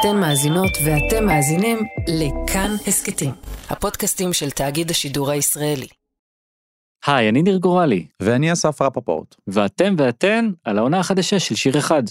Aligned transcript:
אתן 0.00 0.16
מאזינות 0.16 0.70
ואתם 0.84 1.26
מאזינים 1.26 1.78
לכאן 2.08 2.70
הסכתים, 2.86 3.30
הפודקאסטים 3.70 4.32
של 4.32 4.50
תאגיד 4.50 4.90
השידור 4.90 5.30
הישראלי. 5.30 5.86
היי, 7.06 7.28
אני 7.28 7.42
ניר 7.42 7.58
גורלי, 7.58 8.06
ואני 8.22 8.52
אסף 8.52 8.82
רפפורט. 8.82 9.34
ואתם 9.46 9.94
ואתן 9.98 10.50
על 10.64 10.78
העונה 10.78 10.98
החדשה 11.00 11.38
של 11.38 11.54
שיר 11.54 11.78
אחד. 11.78 12.02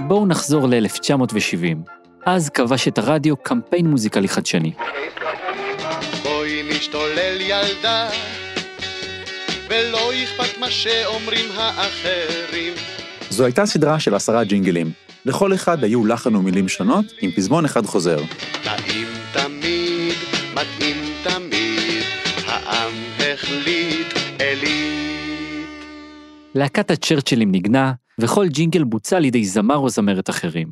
בואו 0.00 0.26
נחזור 0.26 0.66
ל-1970. 0.68 1.76
אז 2.26 2.48
כבש 2.48 2.88
את 2.88 2.98
הרדיו 2.98 3.36
קמפיין 3.36 3.86
מוזיקלי 3.86 4.28
חדשני. 4.28 4.72
בואי 6.22 6.62
נשתולל 6.70 7.40
ילדה, 7.40 8.08
ולא 9.70 10.10
אכפת 10.24 10.58
מה 10.58 10.70
שאומרים 10.70 11.44
האחרים. 11.54 12.74
זו 13.30 13.44
הייתה 13.44 13.66
סדרה 13.66 14.00
של 14.00 14.14
עשרה 14.14 14.44
ג'ינגלים. 14.44 14.92
לכל 15.24 15.54
אחד 15.54 15.84
היו 15.84 16.06
לחן 16.06 16.36
ומילים 16.36 16.68
שונות, 16.68 17.04
עם 17.20 17.30
פזמון 17.30 17.64
אחד 17.64 17.86
חוזר. 17.86 18.18
טעים 18.64 19.06
תמיד, 19.32 20.14
מתאים 20.54 20.96
תמיד, 21.24 22.02
העם 22.46 22.92
החליט 23.18 24.06
אלית. 24.40 25.68
להקת 26.54 26.90
הצ'רצ'לים 26.90 27.52
ניגנה, 27.52 27.92
וכל 28.18 28.48
ג'ינגל 28.48 28.84
בוצע 28.84 29.16
על 29.16 29.24
ידי 29.24 29.44
זמר 29.44 29.76
או 29.76 29.88
זמרת 29.88 30.30
אחרים. 30.30 30.68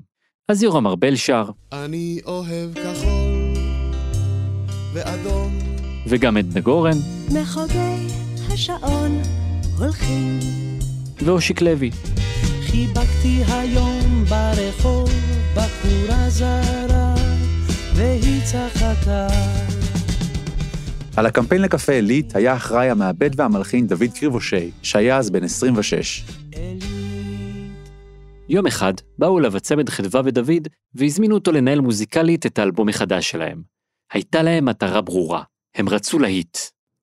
אז 0.48 0.62
יורם 0.62 0.86
ארבל 0.86 1.16
שר, 1.16 1.44
אני 1.72 2.20
אוהב 2.27 2.74
כחול 2.74 3.55
ואדום. 4.94 5.58
וגם 6.06 6.36
עדנה 6.36 6.60
גורן, 6.60 6.96
מחוגי 7.33 8.27
השעון 8.58 9.22
הולכים. 9.78 10.38
ואושיק 11.24 11.60
לוי. 11.60 11.90
חיבקתי 12.60 13.42
היום 13.48 14.24
ברחוב 14.24 15.10
בחורה 15.55 16.30
זרה, 16.30 17.14
והיא 17.94 18.42
צחקה. 18.44 19.27
על 21.16 21.27
הקמפיין 21.27 21.62
לקפה 21.62 21.92
עילית 21.92 22.36
היה 22.36 22.56
אחראי 22.56 22.91
המעבד 22.91 23.41
והמלחין 23.41 23.86
דוד 23.86 24.10
קריבושי, 24.14 24.70
שהיה 24.83 25.18
אז 25.18 25.30
בן 25.30 25.44
26. 25.44 26.24
יום 28.48 28.66
אחד 28.66 28.92
באו 29.18 29.38
אליו 29.38 29.56
הצמד 29.56 29.88
חדווה 29.88 30.20
ודוד 30.24 30.68
והזמינו 30.94 31.34
אותו 31.34 31.52
לנהל 31.52 31.80
מוזיקלית 31.80 32.46
את 32.46 32.58
האלבום 32.58 32.88
החדש 32.88 33.30
שלהם. 33.30 33.62
הייתה 34.12 34.42
להם 34.42 34.64
מטרה 34.64 35.00
ברורה, 35.00 35.42
הם 35.74 35.88
רצו 35.88 36.18
להיט. 36.18 36.58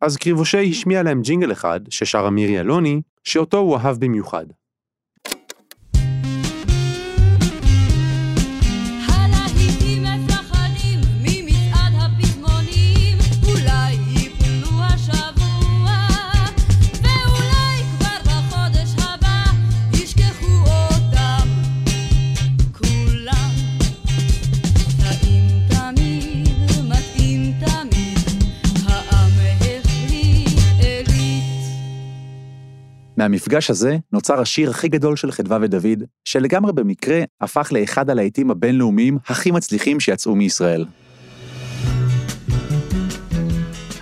אז 0.06 0.18
קריבושי 0.18 0.70
השמיע 0.70 1.04
להם 1.04 1.22
ג'ינגל 1.22 1.52
אחד, 1.52 1.80
ששרה 1.90 2.30
מירי 2.30 2.60
אלוני, 2.60 3.02
שאותו 3.24 3.58
הוא 3.58 3.78
אהב 3.78 3.98
במיוחד. 3.98 4.46
מהמפגש 33.18 33.70
הזה 33.70 33.98
נוצר 34.14 34.42
השיר 34.42 34.70
הכי 34.70 34.88
גדול 34.88 35.16
של 35.16 35.32
חדווה 35.32 35.58
ודוד, 35.62 36.04
שלגמרי 36.26 36.74
במקרה 36.74 37.22
הפך 37.42 37.70
לאחד 37.72 38.10
הלהיטים 38.10 38.52
הבינלאומיים 38.52 39.18
הכי 39.28 39.52
מצליחים 39.52 40.00
שיצאו 40.00 40.36
מישראל. 40.36 40.86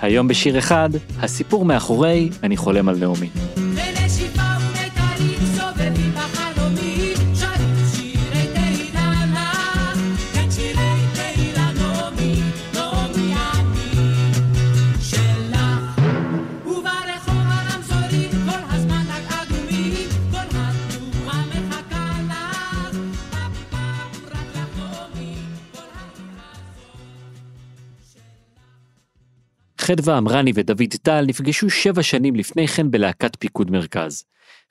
היום 0.01 0.27
בשיר 0.27 0.59
אחד, 0.59 0.89
הסיפור 1.19 1.65
מאחורי 1.65 2.29
"אני 2.43 2.57
חולם 2.57 2.89
על 2.89 2.95
נעמי". 2.95 3.62
חדווה 29.83 30.17
אמרני 30.17 30.51
ודוד 30.55 30.93
טל 31.01 31.25
נפגשו 31.27 31.69
שבע 31.69 32.03
שנים 32.03 32.35
לפני 32.35 32.67
כן 32.67 32.91
בלהקת 32.91 33.35
פיקוד 33.39 33.71
מרכז. 33.71 34.23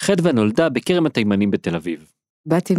חדווה 0.02 0.32
נולדה 0.32 0.68
בכרם 0.68 1.06
התימנים 1.06 1.50
בתל 1.50 1.76
אביב. 1.76 2.06
באתי 2.46 2.74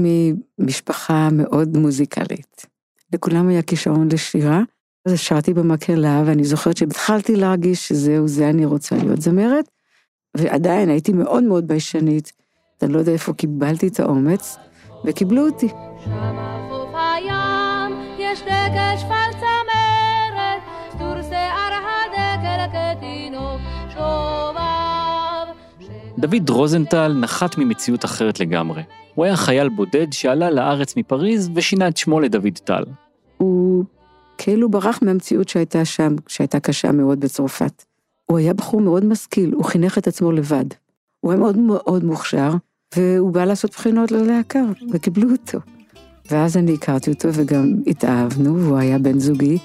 ממשפחה 0.60 1.30
מאוד 1.32 1.78
מוזיקלית. 1.78 2.66
לכולם 3.14 3.50
היה 3.50 3.62
כישרון 3.62 4.08
לשירה, 4.12 4.62
אז 5.06 5.20
שרתי 5.20 5.54
במקהלה, 5.54 6.24
ואני 6.26 6.44
זוכרת 6.44 6.78
שהתחלתי 6.78 7.36
להרגיש 7.36 7.88
שזהו, 7.88 8.28
זה 8.28 8.50
אני 8.50 8.66
רוצה 8.66 8.96
להיות 8.96 9.22
זמרת, 9.22 9.66
ועדיין 10.38 10.90
הייתי 10.90 11.14
מאוד 11.14 11.44
מאוד 11.44 11.68
ביישנית. 11.68 12.32
אני 12.82 12.94
לא 12.94 13.00
יודע 13.00 13.12
איפה 13.12 13.34
קיבלתי 13.34 13.88
את 13.88 14.00
האומץ, 14.00 14.58
וקיבלו 15.06 15.46
אותי. 15.48 15.68
שם 16.06 16.36
חוף 16.70 16.96
הים 16.96 17.92
יש 18.20 18.42
דגל 18.42 19.13
דוד 26.24 26.50
רוזנטל 26.50 27.14
נחת 27.14 27.58
ממציאות 27.58 28.06
אחרת 28.06 28.40
לגמרי. 28.40 28.82
הוא 29.16 29.26
היה 29.26 29.36
חייל 29.36 29.70
בודד 29.70 30.14
שעלה 30.14 30.52
לארץ 30.52 30.98
מפריז 30.98 31.50
ושינה 31.56 31.88
את 31.88 31.98
שמו 31.98 32.20
לדוד 32.20 32.60
טל. 32.64 32.84
הוא 33.38 33.84
כאילו 34.38 34.70
ברח 34.70 35.00
מהמציאות 35.02 35.50
שהייתה 35.50 35.86
שם, 35.86 36.16
שהייתה 36.28 36.60
קשה 36.60 36.92
מאוד 36.92 37.20
בצרפת. 37.20 37.84
הוא 38.26 38.38
היה 38.38 38.54
בחור 38.54 38.82
מאוד 38.82 39.06
משכיל, 39.06 39.54
הוא 39.54 39.64
חינך 39.64 39.98
את 39.98 40.08
עצמו 40.08 40.32
לבד. 40.32 40.66
הוא 41.20 41.32
היה 41.32 41.40
מאוד 41.40 41.58
מאוד 41.58 42.04
מוכשר, 42.04 42.52
והוא 42.96 43.32
בא 43.32 43.46
לעשות 43.46 43.72
בחינות 43.72 44.12
ללהקה, 44.12 44.62
וקיבלו 44.92 45.32
אותו. 45.32 45.60
ואז 46.32 46.58
אני 46.58 46.74
הכרתי 46.74 47.12
אותו 47.12 47.30
וגם 47.34 47.74
התאהבנו, 47.88 48.56
והוא 48.56 48.78
היה 48.78 49.00
בן 49.00 49.20
זוגי, 49.20 49.58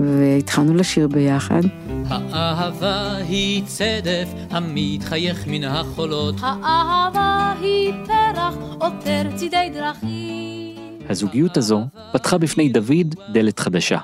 והתחלנו 0.00 0.74
לשיר 0.74 1.08
ביחד. 1.08 1.60
האהבה 2.08 3.16
היא 3.16 3.64
צדף 3.66 4.28
המתחייך 4.50 5.46
מן 5.46 5.64
החולות. 5.64 6.34
האהבה 6.40 7.54
היא 7.60 7.92
פרח 8.06 8.54
עוטר 8.78 9.36
צידי 9.36 9.70
דרכים. 9.74 10.76
הזוגיות 11.08 11.56
הזו 11.56 11.82
פתחה 12.12 12.38
בפני 12.38 12.68
דוד 12.68 13.14
דלת 13.32 13.58
חדשה. 13.58 13.98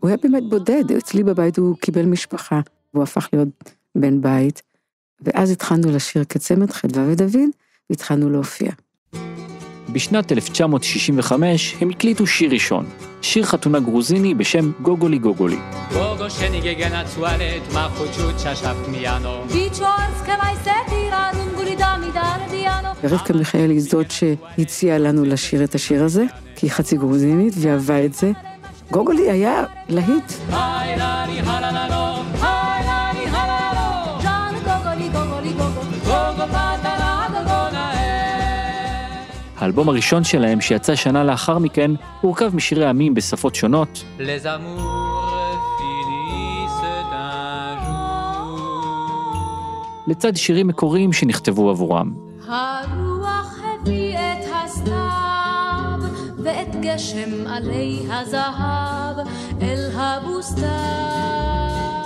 הוא 0.00 0.08
היה 0.08 0.16
באמת 0.22 0.42
בודד, 0.48 0.92
אצלי 0.98 1.22
בבית 1.24 1.58
הוא 1.58 1.76
קיבל 1.76 2.04
משפחה, 2.04 2.60
והוא 2.94 3.02
הפך 3.02 3.28
להיות 3.32 3.48
בן 3.94 4.20
בית. 4.20 4.62
ואז 5.20 5.50
התחלנו 5.50 5.90
לשיר 5.90 6.24
כצמד 6.24 6.70
חדווה 6.70 7.04
ודוד, 7.08 7.50
והתחלנו 7.90 8.30
להופיע. 8.30 8.70
בשנת 9.98 10.32
1965 10.32 11.76
הם 11.80 11.90
הקליטו 11.90 12.26
שיר 12.26 12.50
ראשון, 12.52 12.86
שיר 13.22 13.44
חתונה 13.44 13.80
גרוזיני 13.80 14.34
בשם 14.34 14.72
גוגולי 14.82 15.18
גוגולי. 15.18 15.56
ורבקה 23.02 23.34
מיכאלי 23.34 23.74
היא 23.74 23.80
זאת 23.80 24.10
שהציעה 24.10 24.98
לנו 24.98 25.24
לשיר 25.24 25.64
את 25.64 25.74
השיר 25.74 26.04
הזה, 26.04 26.24
כי 26.56 26.66
היא 26.66 26.72
חצי 26.72 26.96
גרוזינית 26.96 27.54
ואהבה 27.56 28.04
את 28.04 28.14
זה. 28.14 28.32
גוגולי 28.90 29.30
היה 29.30 29.64
להיט. 29.88 30.32
ז'אן 32.40 32.87
האלבום 39.58 39.88
הראשון 39.88 40.24
שלהם, 40.24 40.60
שיצא 40.60 40.94
שנה 40.94 41.24
לאחר 41.24 41.58
מכן, 41.58 41.90
הורכב 42.20 42.56
משירי 42.56 42.86
עמים 42.86 43.14
בשפות 43.14 43.54
שונות. 43.54 44.04
לצד 50.06 50.36
שירים 50.36 50.66
מקוריים 50.66 51.12
שנכתבו 51.12 51.70
עבורם. 51.70 52.12
הרוח 52.46 53.58
הביא 53.82 54.16
את 54.16 54.44
הסתיו 54.64 55.98
ואת 56.38 56.76
גשם 56.80 57.46
עלי 57.46 57.98
הזהב 58.10 59.26
אל 59.62 59.90
הבוסתן. 59.94 60.62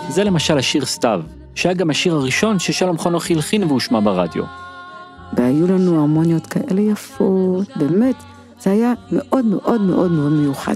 זה 0.09 0.25
למשל 0.25 0.59
השיר 0.59 0.85
סתיו, 0.85 1.21
שהיה 1.55 1.75
גם 1.75 1.91
השיר 1.91 2.15
הראשון 2.15 2.59
ששלום 2.59 2.99
חנוך 2.99 3.31
הלחין 3.31 3.65
והושמע 3.65 4.01
ברדיו. 4.01 4.45
והיו 5.37 5.67
לנו 5.67 5.99
הרמוניות 5.99 6.47
כאלה 6.47 6.81
יפות, 6.81 7.42
באמת, 7.77 8.17
זה 8.61 8.71
היה 8.71 8.93
מאוד 9.13 9.45
מאוד 9.45 9.81
מאוד 9.81 10.11
מאוד 10.11 10.33
מיוחד. 10.33 10.75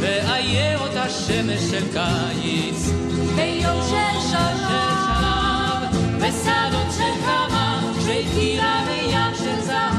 ואיה 0.00 0.80
אותה 0.80 1.08
שמש 1.08 1.60
של 1.60 1.84
קיץ, 1.92 2.90
ביום 3.36 3.80
של 3.82 4.20
שלום, 4.30 5.82
ושדות 6.16 6.92
של 6.96 7.22
כמה, 7.24 7.92
שהתקילה 8.04 8.84
בים 8.86 9.34
של 9.34 9.60
זהב. 9.66 9.94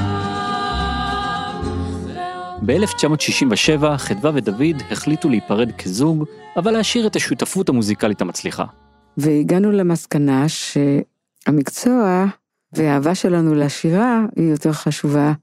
ב-1967 2.65 3.97
חדווה 3.97 4.31
ודוד 4.33 4.81
החליטו 4.91 5.29
להיפרד 5.29 5.71
כזוג, 5.71 6.25
אבל 6.57 6.71
להשאיר 6.71 7.07
את 7.07 7.15
השותפות 7.15 7.69
המוזיקלית 7.69 8.21
המצליחה. 8.21 8.65
והגענו 9.17 9.71
למסקנה 9.71 10.45
שהמקצוע 10.47 12.25
והאהבה 12.73 13.15
שלנו 13.15 13.55
לשירה 13.55 14.19
היא 14.35 14.51
יותר 14.51 14.73
חשובה 14.73 15.33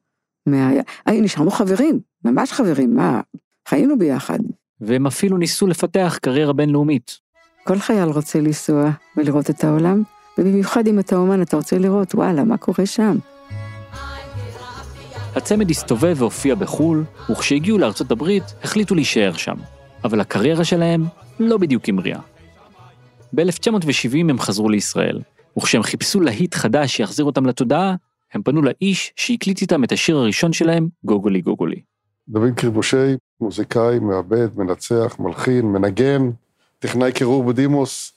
מה... 0.46 0.70
היי, 1.06 1.20
נשארנו 1.20 1.50
חברים, 1.50 2.00
ממש 2.24 2.52
חברים, 2.52 2.94
מה? 2.94 3.20
חיינו 3.68 3.98
ביחד. 3.98 4.38
והם 4.80 5.06
אפילו 5.06 5.36
ניסו 5.36 5.66
לפתח 5.66 6.18
קריירה 6.22 6.52
בינלאומית. 6.52 7.18
כל 7.64 7.78
חייל 7.78 8.08
רוצה 8.08 8.40
לנסוע 8.40 8.90
ולראות 9.16 9.50
את 9.50 9.64
העולם, 9.64 10.02
ובמיוחד 10.38 10.86
אם 10.86 10.98
אתה 10.98 11.16
אומן, 11.16 11.42
אתה 11.42 11.56
רוצה 11.56 11.78
לראות, 11.78 12.14
וואלה, 12.14 12.44
מה 12.44 12.56
קורה 12.56 12.86
שם? 12.86 13.16
הצמד 15.36 15.70
הסתובב 15.70 16.16
והופיע 16.18 16.54
בחו"ל, 16.54 17.04
וכשהגיעו 17.30 17.78
לארצות 17.78 18.10
הברית 18.10 18.44
החליטו 18.62 18.94
להישאר 18.94 19.32
שם. 19.32 19.56
אבל 20.04 20.20
הקריירה 20.20 20.64
שלהם 20.64 21.04
לא 21.40 21.58
בדיוק 21.58 21.88
המריאה. 21.88 22.20
ב-1970 23.32 24.18
הם 24.18 24.38
חזרו 24.38 24.68
לישראל, 24.68 25.20
וכשהם 25.58 25.82
חיפשו 25.82 26.20
להיט 26.20 26.54
חדש 26.54 26.96
שיחזיר 26.96 27.24
אותם 27.24 27.46
לתודעה, 27.46 27.94
הם 28.34 28.42
פנו 28.42 28.62
לאיש 28.62 29.12
שהקליט 29.16 29.62
איתם 29.62 29.84
את 29.84 29.92
השיר 29.92 30.16
הראשון 30.16 30.52
שלהם, 30.52 30.88
גוגולי 31.04 31.40
גוגולי. 31.40 31.80
דוד 32.28 32.52
קריבושי, 32.56 33.16
מוזיקאי, 33.40 33.98
מעבד, 33.98 34.48
מנצח, 34.56 35.16
מלחין, 35.18 35.66
מנגן, 35.66 36.30
טכנאי 36.78 37.12
קירור 37.12 37.44
בדימוס. 37.44 38.12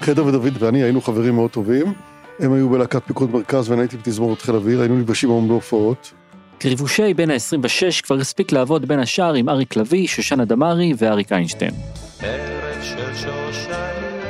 חדר 0.00 0.26
ודוד 0.26 0.62
ואני 0.62 0.82
היינו 0.82 1.00
חברים 1.00 1.34
מאוד 1.34 1.50
טובים. 1.50 1.92
הם 2.38 2.52
היו 2.52 2.68
בלהקת 2.68 3.02
פיקוד 3.06 3.30
מרכז 3.30 3.70
ואני 3.70 3.82
הייתי 3.82 3.96
בתזמורת 3.96 4.42
חיל 4.42 4.54
אוויר, 4.54 4.80
היינו 4.80 4.98
נפגשים 4.98 5.30
המון 5.30 5.48
בהופעות. 5.48 6.12
קריבושי 6.58 7.14
בן 7.14 7.30
ה-26 7.30 8.02
כבר 8.02 8.16
הספיק 8.16 8.52
לעבוד 8.52 8.88
בין 8.88 8.98
השאר 8.98 9.34
עם 9.34 9.48
אריק 9.48 9.76
לביא, 9.76 10.06
שושנה 10.06 10.44
דמארי 10.44 10.92
ואריק 10.98 11.32
איינשטיין. 11.32 11.74
ערב 12.20 12.82
של 12.82 13.14
שושנים, 13.14 14.22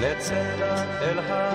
נצא 0.00 0.34
אל 1.00 1.18
הבוסתה. 1.18 1.45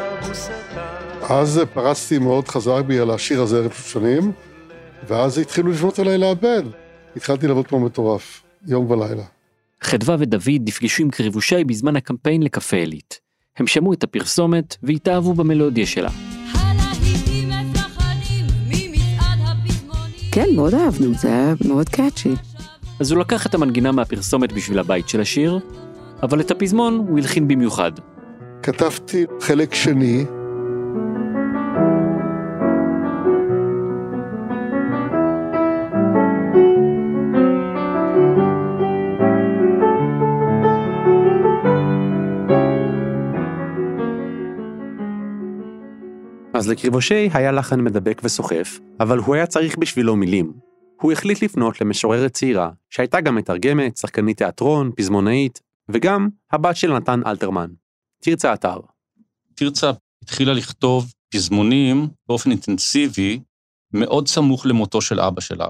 אז 1.30 1.62
פרצתי 1.74 2.20
מאוד 2.20 2.48
חזק 2.48 2.82
בי 2.88 3.00
על 3.00 3.12
השיר 3.12 3.42
הזה 3.42 3.58
ערב 3.58 3.72
שושנים, 3.72 4.32
ואז 5.08 5.38
התחילו 5.38 5.72
לפנות 5.72 6.00
אליי 6.00 6.18
לעבד. 6.18 6.64
התחלתי 7.16 7.48
לעבוד 7.48 7.68
כמו 7.68 7.80
מטורף, 7.80 8.44
יום 8.68 8.92
ולילה. 8.92 9.24
חדווה 9.82 10.16
ודוד 10.20 10.62
נפגשו 10.66 11.04
עם 11.04 11.10
קריבושי 11.10 11.64
בזמן 11.64 11.96
הקמפיין 11.96 12.44
לקפה 12.44 12.78
עילית. 12.78 13.20
הם 13.58 13.68
שמעו 13.68 13.94
את 13.94 14.04
הפרסומת 14.04 14.76
והתאהבו 14.84 15.34
במלודיה 15.34 15.86
שלה. 15.86 16.10
כן, 20.32 20.48
מאוד 20.56 20.74
אהבנו, 20.74 21.14
זה 21.14 21.28
היה 21.28 21.54
מאוד 21.68 21.90
קאצ'י. 21.90 22.34
אז 23.00 23.12
הוא 23.12 23.20
לקח 23.20 23.46
את 23.46 23.54
המנגינה 23.54 23.92
מהפרסומת 23.92 24.52
בשביל 24.52 24.80
הבית 24.80 25.10
של 25.10 25.22
השיר, 25.22 25.60
אבל 26.24 26.40
את 26.40 26.52
הפזמון 26.52 27.06
הוא 27.08 27.18
הלחין 27.18 27.48
במיוחד. 27.48 27.92
כתבתי 28.64 29.26
חלק 29.40 29.74
שני, 29.74 30.26
אז 46.54 46.70
לקריבושי 46.70 47.30
היה 47.34 47.52
לחן 47.52 47.82
מדבק 47.82 48.22
וסוחף, 48.24 48.80
אבל 49.00 49.18
הוא 49.18 49.36
היה 49.36 49.46
צריך 49.46 49.78
בשבילו 49.78 50.16
מילים. 50.16 50.54
הוא 51.02 51.12
החליט 51.12 51.42
לפנות 51.42 51.82
למשוררת 51.82 52.34
צעירה, 52.34 52.70
שהייתה 52.90 53.22
גם 53.22 53.36
מתרגמת, 53.36 53.98
שחקנית 53.98 54.38
תיאטרון, 54.38 54.92
פזמונאית, 54.96 55.62
וגם 55.90 56.30
הבת 56.52 56.76
של 56.76 56.94
נתן 56.94 57.22
אלתרמן. 57.26 57.81
תרצה 58.22 58.54
אתר. 58.54 58.80
תרצה 59.56 59.92
התחילה 60.24 60.54
לכתוב 60.54 61.14
פזמונים 61.34 62.08
באופן 62.28 62.52
אינטנסיבי, 62.52 63.40
מאוד 63.94 64.28
סמוך 64.28 64.66
למותו 64.66 65.02
של 65.02 65.20
אבא 65.20 65.42
שלה. 65.42 65.68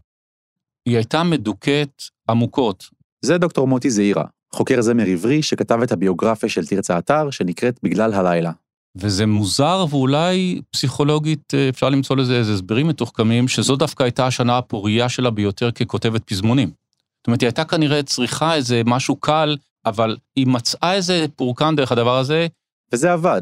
היא 0.86 0.96
הייתה 0.96 1.24
מדוכאת 1.24 2.02
עמוקות. 2.30 2.90
זה 3.26 3.38
דוקטור 3.38 3.68
מוטי 3.68 3.90
זעירה, 3.90 4.24
חוקר 4.54 4.82
זמר 4.82 5.06
עברי 5.06 5.44
שכתב 5.44 5.80
את 5.84 5.92
הביוגרפיה 5.92 6.50
של 6.50 6.66
תרצה 6.66 6.98
אתר, 6.98 7.32
שנקראת 7.32 7.80
בגלל 7.84 8.14
הלילה. 8.14 8.52
וזה 8.96 9.26
מוזר, 9.26 9.86
ואולי 9.90 10.62
פסיכולוגית 10.72 11.54
אה, 11.54 11.70
אפשר 11.70 11.90
למצוא 11.90 12.16
לזה 12.16 12.38
איזה 12.38 12.54
הסברים 12.54 12.88
מתוחכמים, 12.88 13.48
שזו 13.48 13.76
דווקא 13.76 14.04
הייתה 14.04 14.28
השנה 14.28 14.58
הפורייה 14.58 15.10
שלה 15.10 15.30
ביותר 15.30 15.72
ככותבת 15.72 16.24
פזמונים. 16.24 16.68
זאת 16.68 17.28
אומרת, 17.28 17.42
היא 17.42 17.48
הייתה 17.48 17.66
כנראה 17.66 18.04
צריכה 18.04 18.56
איזה 18.56 18.82
משהו 18.86 19.16
קל, 19.16 19.58
אבל 19.86 20.18
היא 20.36 20.48
מצאה 20.48 20.94
איזה 20.94 21.26
פורקן 21.36 21.76
דרך 21.76 21.92
הדבר 21.92 22.18
הזה. 22.18 22.48
וזה 22.94 23.14
עבד. 23.14 23.42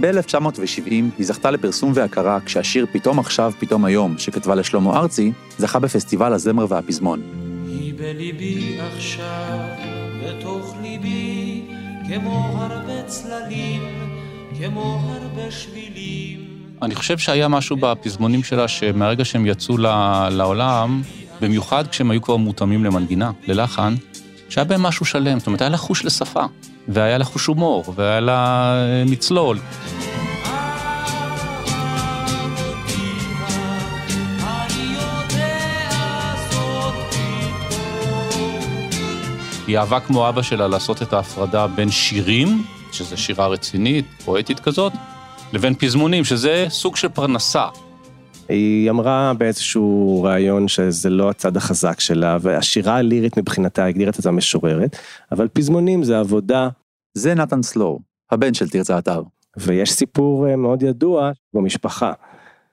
ב-1970 0.00 0.90
היא 0.90 1.10
זכתה 1.18 1.50
לפרסום 1.50 1.92
והכרה 1.94 2.40
כשהשיר 2.40 2.86
"פתאום 2.92 3.18
עכשיו, 3.18 3.52
פתאום 3.58 3.84
היום" 3.84 4.18
שכתבה 4.18 4.54
לשלמה 4.54 4.98
ארצי, 4.98 5.32
זכה 5.58 5.78
בפסטיבל 5.78 6.32
הזמר 6.32 6.66
והפזמון. 6.68 7.22
היא 7.66 7.94
בליבי 7.94 8.78
עכשיו, 8.80 9.68
בתוך 10.24 10.74
ליבי, 10.82 11.62
כמו 12.08 12.56
הרבה 12.60 13.02
צללים, 13.06 13.82
כמו 14.58 15.00
הרבה 15.08 15.50
שבילים. 15.50 16.40
אני 16.82 16.94
חושב 16.94 17.18
שהיה 17.18 17.48
משהו 17.48 17.76
בפזמונים 17.76 18.42
שלה 18.42 18.68
שמהרגע 18.68 19.24
שהם 19.24 19.46
יצאו 19.46 19.76
לעולם, 20.30 21.02
במיוחד 21.40 21.86
כשהם 21.86 22.10
היו 22.10 22.22
כבר 22.22 22.36
מותאמים 22.36 22.84
למנגינה, 22.84 23.30
ללחן, 23.46 23.94
שהיה 24.48 24.64
בהם 24.64 24.82
משהו 24.82 25.06
שלם, 25.06 25.38
זאת 25.38 25.46
אומרת, 25.46 25.60
היה 25.60 25.70
לה 25.70 25.76
חוש 25.76 26.04
לשפה, 26.04 26.44
והיה 26.88 27.18
לה 27.18 27.24
חוש 27.24 27.46
הומור, 27.46 27.94
והיה 27.96 28.20
לה 28.20 28.72
אה, 28.74 29.04
מצלול. 29.06 29.58
היא 39.66 39.78
אהבה 39.78 40.00
כמו 40.00 40.28
אבא 40.28 40.42
שלה 40.42 40.68
לעשות 40.68 41.02
את 41.02 41.12
ההפרדה 41.12 41.66
בין 41.66 41.90
שירים, 41.90 42.64
שזה 42.92 43.16
שירה 43.16 43.46
רצינית, 43.46 44.04
פואטית 44.24 44.60
כזאת, 44.60 44.92
לבין 45.52 45.74
פזמונים, 45.74 46.24
שזה 46.24 46.66
סוג 46.68 46.96
של 46.96 47.08
פרנסה. 47.08 47.66
היא 48.48 48.90
אמרה 48.90 49.32
באיזשהו 49.38 50.22
ראיון 50.22 50.68
שזה 50.68 51.10
לא 51.10 51.30
הצד 51.30 51.56
החזק 51.56 52.00
שלה, 52.00 52.36
והשירה 52.40 52.96
הלירית 52.96 53.38
מבחינתה 53.38 53.84
הגדירה 53.84 54.10
את 54.10 54.18
עצמה 54.18 54.32
משוררת, 54.32 54.96
אבל 55.32 55.48
פזמונים 55.48 56.02
זה 56.02 56.18
עבודה. 56.18 56.68
זה 57.14 57.34
נתן 57.34 57.62
סלור, 57.62 58.00
הבן 58.30 58.54
של 58.54 58.68
תרצה 58.68 58.98
אתר. 58.98 59.22
ויש 59.56 59.92
סיפור 59.92 60.48
אה, 60.48 60.56
מאוד 60.56 60.82
ידוע 60.82 61.30
במשפחה, 61.54 62.12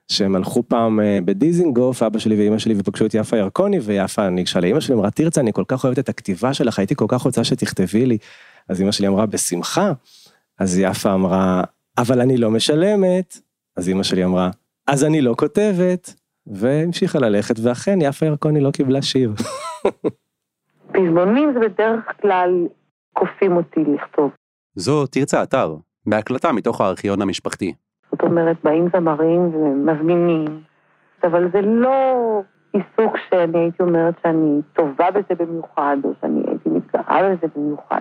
שהם 0.08 0.36
הלכו 0.36 0.62
פעם 0.68 1.00
אה, 1.00 1.18
בדיזינגוף, 1.24 2.02
אבא 2.02 2.18
שלי 2.18 2.36
ואימא 2.36 2.58
שלי, 2.58 2.74
ופגשו 2.78 3.06
את 3.06 3.14
יפה 3.14 3.36
ירקוני, 3.36 3.78
ויפה 3.78 4.28
ניגשה 4.28 4.60
לאימא 4.60 4.80
שלי, 4.80 4.94
אמרה, 4.94 5.10
תרצה, 5.10 5.40
אני 5.40 5.52
כל 5.52 5.64
כך 5.68 5.84
אוהבת 5.84 5.98
את 5.98 6.08
הכתיבה 6.08 6.54
שלך, 6.54 6.78
הייתי 6.78 6.94
כל 6.94 7.04
כך 7.08 7.22
רוצה 7.22 7.44
שתכתבי 7.44 8.06
לי. 8.06 8.18
אז 8.68 8.80
אימא 8.80 8.92
שלי 8.92 9.08
אמרה, 9.08 9.26
בשמחה. 9.26 9.92
אז 10.58 10.78
יפה 10.78 11.14
אמרה, 11.14 11.62
אבל 11.98 12.20
אני 12.20 12.36
לא 12.36 12.50
משלמת. 12.50 13.38
אז 13.76 13.88
אימא 13.88 14.02
שלי 14.02 14.24
אמרה, 14.24 14.50
אז 14.86 15.04
אני 15.04 15.20
לא 15.20 15.34
כותבת. 15.38 16.22
והמשיכה 16.46 17.18
ללכת, 17.18 17.54
ואכן 17.64 17.98
יפה 18.00 18.26
ירקוני 18.26 18.60
לא 18.60 18.70
קיבלה 18.70 19.02
שיר. 19.02 19.32
פזמונים 20.92 21.52
זה 21.54 21.60
בדרך 21.60 22.04
כלל 22.20 22.66
כופים 23.12 23.56
אותי 23.56 23.80
לכתוב. 23.80 24.30
זו 24.74 25.06
תרצה 25.06 25.42
אתר, 25.42 25.76
בהקלטה 26.06 26.52
מתוך 26.52 26.80
הארכיון 26.80 27.22
המשפחתי. 27.22 27.74
זאת 28.10 28.22
אומרת, 28.22 28.56
באים 28.64 28.88
זמרים 28.96 29.54
ומזמינים, 29.54 30.62
אבל 31.24 31.50
זה 31.52 31.60
לא 31.60 31.92
עיסוק 32.72 33.16
שאני 33.30 33.58
הייתי 33.58 33.82
אומרת 33.82 34.14
שאני 34.22 34.60
טובה 34.72 35.10
בזה 35.10 35.44
במיוחד, 35.44 35.96
או 36.04 36.10
שאני 36.20 36.42
הייתי 36.46 36.68
מתגאה 36.68 37.22
בזה 37.22 37.46
במיוחד. 37.56 38.00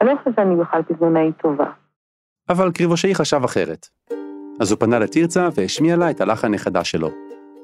אני 0.00 0.08
לא 0.08 0.16
חושבת 0.18 0.34
שאני 0.36 0.56
בכלל 0.56 0.82
פזמונאית 0.82 1.36
טובה. 1.42 1.70
אבל 2.48 2.72
קריבושי 2.72 3.14
חשב 3.14 3.44
אחרת. 3.44 3.86
אז 4.60 4.70
הוא 4.70 4.78
פנה 4.78 4.98
לתרצה 4.98 5.48
והשמיע 5.54 5.96
לה 5.96 6.10
את 6.10 6.20
הלחן 6.20 6.54
החדש 6.54 6.90
שלו. 6.90 7.10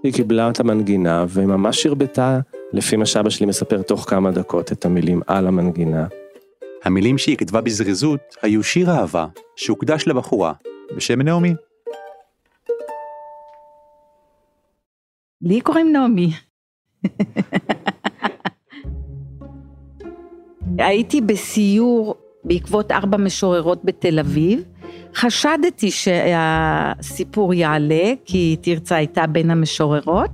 היא 0.02 0.12
קיבלה 0.12 0.50
את 0.50 0.60
המנגינה, 0.60 1.24
וממש 1.28 1.86
הרבתה, 1.86 2.40
לפי 2.72 2.96
מה 2.96 3.06
שאבא 3.06 3.30
שלי 3.30 3.46
מספר 3.46 3.82
תוך 3.82 4.10
כמה 4.10 4.30
דקות, 4.30 4.72
את 4.72 4.84
המילים 4.84 5.20
על 5.26 5.46
המנגינה. 5.46 6.06
המילים 6.84 7.18
שהיא 7.18 7.36
כתבה 7.36 7.60
בזריזות 7.60 8.20
היו 8.42 8.62
שיר 8.62 8.90
אהבה 8.90 9.26
שהוקדש 9.56 10.08
לבחורה, 10.08 10.52
בשם 10.96 11.22
נעמי. 11.22 11.54
לי 15.42 15.60
קוראים 15.60 15.92
נעמי. 15.92 16.30
הייתי 20.78 21.20
בסיור 21.20 22.14
בעקבות 22.44 22.90
ארבע 22.90 23.16
משוררות 23.16 23.84
בתל 23.84 24.18
אביב. 24.18 24.73
חשדתי 25.14 25.90
שהסיפור 25.90 27.54
יעלה, 27.54 28.12
כי 28.24 28.56
תרצה 28.60 28.96
הייתה 28.96 29.26
בין 29.26 29.50
המשוררות, 29.50 30.30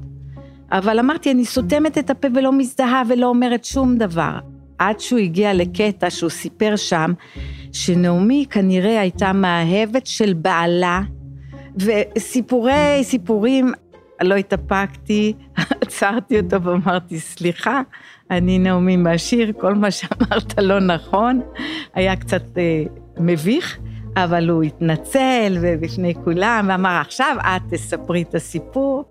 אבל 0.72 0.98
אמרתי, 0.98 1.30
אני 1.30 1.44
סותמת 1.44 1.98
את 1.98 2.10
הפה 2.10 2.28
ולא 2.34 2.52
מזדהה 2.52 3.02
ולא 3.08 3.26
אומרת 3.26 3.64
שום 3.64 3.96
דבר. 3.96 4.38
עד 4.78 5.00
שהוא 5.00 5.18
הגיע 5.18 5.54
לקטע 5.54 6.10
שהוא 6.10 6.30
סיפר 6.30 6.76
שם, 6.76 7.12
שנעמי 7.72 8.46
כנראה 8.50 9.00
הייתה 9.00 9.32
מאהבת 9.32 10.06
של 10.06 10.32
בעלה, 10.32 11.00
וסיפורי 11.76 12.98
סיפורים, 13.02 13.72
לא 14.22 14.34
התאפקתי, 14.34 15.32
עצרתי 15.82 16.40
אותו 16.40 16.62
ואמרתי, 16.62 17.20
סליחה, 17.20 17.82
אני 18.30 18.58
נעמי 18.58 18.96
מהשיר, 18.96 19.52
כל 19.60 19.74
מה 19.74 19.90
שאמרת 19.90 20.58
לא 20.58 20.80
נכון, 20.80 21.40
היה 21.94 22.16
קצת 22.16 22.58
אה, 22.58 22.82
מביך, 23.18 23.78
אבל 24.24 24.50
הוא 24.50 24.62
התנצל 24.62 25.56
בפני 25.82 26.14
כולם 26.24 26.66
ואמר, 26.68 26.98
עכשיו 27.00 27.36
את 27.40 27.74
תספרי 27.74 28.22
את 28.22 28.34
הסיפור. 28.34 29.04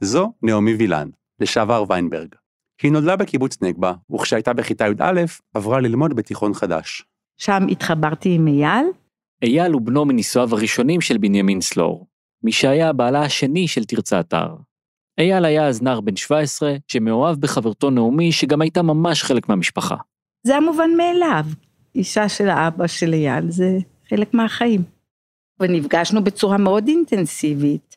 זו 0.00 0.32
נעמי 0.42 0.74
וילן, 0.74 1.08
לשעבר 1.40 1.84
ויינברג. 1.88 2.34
היא 2.82 2.92
נולדה 2.92 3.16
בקיבוץ 3.16 3.62
נגבה, 3.62 3.92
וכשהייתה 4.14 4.52
בכיתה 4.52 4.86
י"א, 4.86 5.24
עברה 5.54 5.80
ללמוד 5.80 6.16
בתיכון 6.16 6.54
חדש. 6.54 7.04
שם 7.38 7.66
התחברתי 7.70 8.34
עם 8.34 8.46
אייל. 8.46 8.86
אייל 9.42 9.72
הוא 9.72 9.82
בנו 9.82 10.04
מנישואיו 10.04 10.48
הראשונים 10.52 11.00
של 11.00 11.18
בנימין 11.18 11.60
סלור, 11.60 12.06
מי 12.42 12.52
שהיה 12.52 12.88
הבעלה 12.88 13.22
השני 13.22 13.68
של 13.68 13.84
תרצה 13.84 14.20
אתר. 14.20 14.56
אייל 15.20 15.44
היה 15.44 15.66
אז 15.66 15.82
נער 15.82 16.00
בן 16.00 16.16
17, 16.16 16.76
שמאוהב 16.88 17.40
בחברתו 17.40 17.90
נעמי, 17.90 18.32
שגם 18.32 18.62
הייתה 18.62 18.82
ממש 18.82 19.22
חלק 19.22 19.48
מהמשפחה. 19.48 19.96
זה 20.46 20.56
המובן 20.56 20.90
מאליו. 20.96 21.44
אישה 21.96 22.28
של 22.28 22.48
האבא 22.48 22.86
של 22.86 23.12
אייל 23.12 23.50
זה 23.50 23.78
חלק 24.10 24.34
מהחיים. 24.34 24.82
ונפגשנו 25.60 26.24
בצורה 26.24 26.58
מאוד 26.58 26.88
אינטנסיבית. 26.88 27.96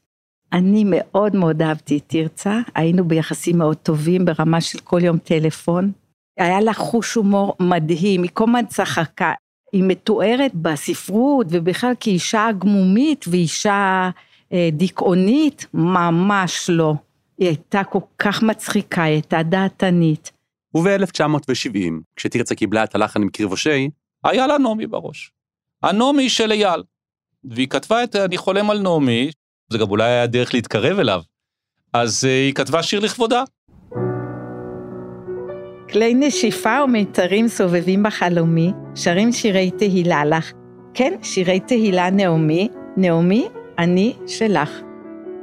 אני 0.53 0.83
מאוד 0.85 1.35
מאוד 1.35 1.61
אהבתי 1.61 1.97
את 1.97 2.03
תרצה, 2.07 2.59
היינו 2.75 3.07
ביחסים 3.07 3.57
מאוד 3.57 3.77
טובים 3.77 4.25
ברמה 4.25 4.61
של 4.61 4.79
כל 4.79 5.03
יום 5.03 5.17
טלפון. 5.17 5.91
היה 6.37 6.61
לה 6.61 6.73
חוש 6.73 7.15
הומור 7.15 7.55
מדהים, 7.59 8.23
היא 8.23 8.29
כל 8.33 8.43
הזמן 8.43 8.65
צחקה. 8.65 9.33
היא 9.73 9.83
מתוארת 9.87 10.55
בספרות 10.55 11.47
ובכלל 11.49 11.93
כאישה 11.99 12.47
גמומית 12.59 13.25
ואישה 13.27 14.09
אה, 14.53 14.69
דיכאונית, 14.71 15.65
ממש 15.73 16.69
לא. 16.69 16.93
היא 17.37 17.47
הייתה 17.47 17.83
כל 17.83 17.99
כך 18.19 18.43
מצחיקה, 18.43 19.03
היא 19.03 19.13
הייתה 19.13 19.43
דעתנית. 19.43 20.31
וב-1970, 20.75 21.91
כשתרצה 22.15 22.55
קיבלה 22.55 22.83
את 22.83 22.95
הלחן 22.95 23.21
עם 23.21 23.29
קריבושי, 23.29 23.89
היה 24.23 24.47
לה 24.47 24.57
נעמי 24.57 24.87
בראש. 24.87 25.31
הנעמי 25.83 26.29
של 26.29 26.51
אייל. 26.51 26.83
והיא 27.43 27.67
כתבה 27.67 28.03
את 28.03 28.15
אני 28.15 28.37
חולם 28.37 28.69
על 28.69 28.79
נעמי, 28.79 29.31
זה 29.71 29.77
גם 29.77 29.89
אולי 29.89 30.03
היה 30.03 30.27
דרך 30.27 30.53
להתקרב 30.53 30.99
אליו. 30.99 31.21
אז 31.93 32.23
uh, 32.23 32.27
היא 32.27 32.53
כתבה 32.53 32.83
שיר 32.83 32.99
לכבודה. 32.99 33.43
כלי 35.89 36.13
נשיפה 36.13 36.83
ומיתרים 36.83 37.47
סובבים 37.47 38.03
בחלומי, 38.03 38.71
שרים 38.95 39.31
שירי 39.31 39.71
תהילה 39.71 40.25
לך. 40.25 40.51
כן, 40.93 41.13
שירי 41.23 41.59
תהילה 41.59 42.09
נעמי, 42.09 42.69
נעמי, 42.97 43.47
אני 43.77 44.13
שלך. 44.27 44.69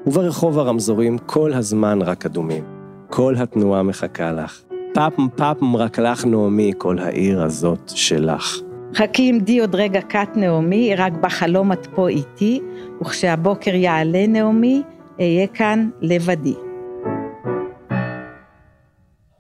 וברחוב 0.07 0.59
הרמזורים 0.59 1.19
כל 1.19 1.53
הזמן 1.53 2.03
רק 2.03 2.27
אדומים. 2.27 2.65
כל 3.11 3.35
התנועה 3.39 3.83
מחכה 3.83 4.33
לך. 4.33 4.66
פאפם 4.97 5.29
פאפם 5.37 5.77
רק 5.77 5.99
לך 5.99 6.25
נעמי, 6.25 6.73
כל 6.79 6.99
העיר 6.99 7.43
הזאת 7.43 7.93
שלך. 7.95 8.57
חכי 8.95 9.29
עמדי 9.29 9.61
עוד 9.61 9.75
רגע 9.75 10.01
קט 10.01 10.37
נעמי, 10.37 10.95
רק 10.97 11.13
בחלום 11.13 11.73
את 11.73 11.87
פה 11.95 12.09
איתי, 12.09 12.61
וכשהבוקר 13.01 13.75
יעלה 13.75 14.27
נעמי, 14.27 14.83
אהיה 15.21 15.47
כאן 15.47 15.89
לבדי. 16.01 16.55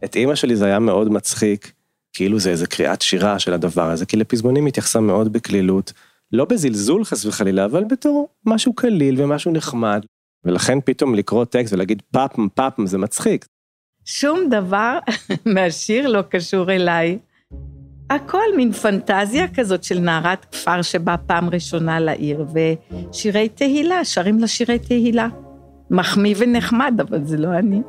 את 0.04 0.16
אימא 0.16 0.34
שלי 0.34 0.56
זה 0.56 0.66
היה 0.66 0.78
מאוד 0.78 1.12
מצחיק, 1.12 1.72
כאילו 2.12 2.38
זה 2.38 2.50
איזה 2.50 2.66
קריאת 2.66 3.02
שירה 3.02 3.38
של 3.38 3.52
הדבר 3.52 3.90
הזה, 3.90 4.06
כי 4.06 4.16
לפזמונים 4.16 4.66
התייחסה 4.66 5.00
מאוד 5.00 5.32
בקלילות, 5.32 5.92
לא 6.32 6.44
בזלזול 6.44 7.04
חס 7.04 7.24
וחלילה, 7.24 7.64
אבל 7.64 7.84
בתור 7.84 8.28
משהו 8.46 8.72
קליל 8.72 9.22
ומשהו 9.22 9.52
נחמד, 9.52 10.04
ולכן 10.44 10.78
פתאום 10.84 11.14
לקרוא 11.14 11.44
טקסט 11.44 11.72
ולהגיד 11.72 12.02
פאפם 12.12 12.48
פאפם 12.54 12.86
זה 12.86 12.98
מצחיק. 12.98 13.46
שום 14.06 14.48
דבר 14.50 14.98
מהשיר 15.54 16.08
לא 16.08 16.22
קשור 16.22 16.72
אליי. 16.72 17.18
הכל 18.10 18.42
מין 18.56 18.72
פנטזיה 18.72 19.48
כזאת 19.48 19.84
של 19.84 19.98
נערת 19.98 20.44
כפר 20.44 20.82
שבאה 20.82 21.16
פעם 21.16 21.50
ראשונה 21.50 22.00
לעיר, 22.00 22.46
ושירי 22.52 23.48
תהילה, 23.48 24.04
שרים 24.04 24.38
לה 24.38 24.46
שירי 24.46 24.78
תהילה. 24.78 25.28
מחמיא 25.90 26.34
ונחמד, 26.38 26.94
אבל 27.00 27.24
זה 27.24 27.36
לא 27.36 27.58
אני. 27.58 27.80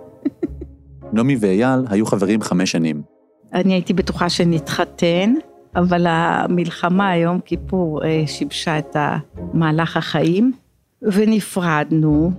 נעמי 1.13 1.35
ואייל 1.39 1.79
היו 1.89 2.05
חברים 2.05 2.41
חמש 2.41 2.71
שנים. 2.71 3.01
אני 3.53 3.73
הייתי 3.73 3.93
בטוחה 3.93 4.29
שנתחתן, 4.29 5.33
אבל 5.75 6.05
המלחמה, 6.09 7.15
יום 7.17 7.39
כיפור, 7.39 8.05
אה, 8.05 8.23
שיבשה 8.27 8.77
את 8.77 8.95
מהלך 9.53 9.97
החיים, 9.97 10.51
ונפרדנו. 11.01 12.31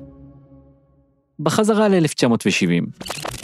בחזרה 1.40 1.88
ל-1970. 1.88 3.37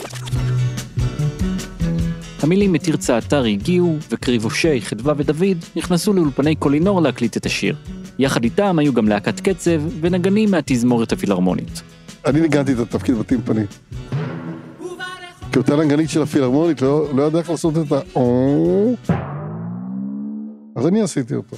המילים 2.45 2.71
מתרצה 2.73 3.17
אתר 3.17 3.43
הגיעו, 3.43 3.97
וקריבושי, 4.11 4.81
חדווה 4.81 5.13
ודוד 5.17 5.57
נכנסו 5.75 6.13
לאולפני 6.13 6.55
קולינור 6.55 7.01
להקליט 7.01 7.37
את 7.37 7.45
השיר. 7.45 7.75
יחד 8.19 8.43
איתם 8.43 8.79
היו 8.79 8.93
גם 8.93 9.07
להקת 9.07 9.39
קצב 9.39 9.81
ונגנים 10.01 10.51
מהתזמורת 10.51 11.11
הפילהרמונית. 11.11 11.81
אני 12.25 12.41
ניגנתי 12.41 12.73
את 12.73 12.79
התפקיד 12.79 13.15
בטימפני. 13.15 13.65
כי 15.51 15.59
אותה 15.59 15.75
נגנית 15.75 16.09
של 16.09 16.21
הפילהרמונית 16.21 16.81
לא, 16.81 17.07
לא 17.15 17.23
ידעה 17.23 17.41
איך 17.41 17.49
לעשות 17.49 17.73
את 17.77 17.91
ה... 17.91 17.99
אז 20.75 20.87
אני 20.87 21.01
עשיתי 21.01 21.35
אותו. 21.35 21.57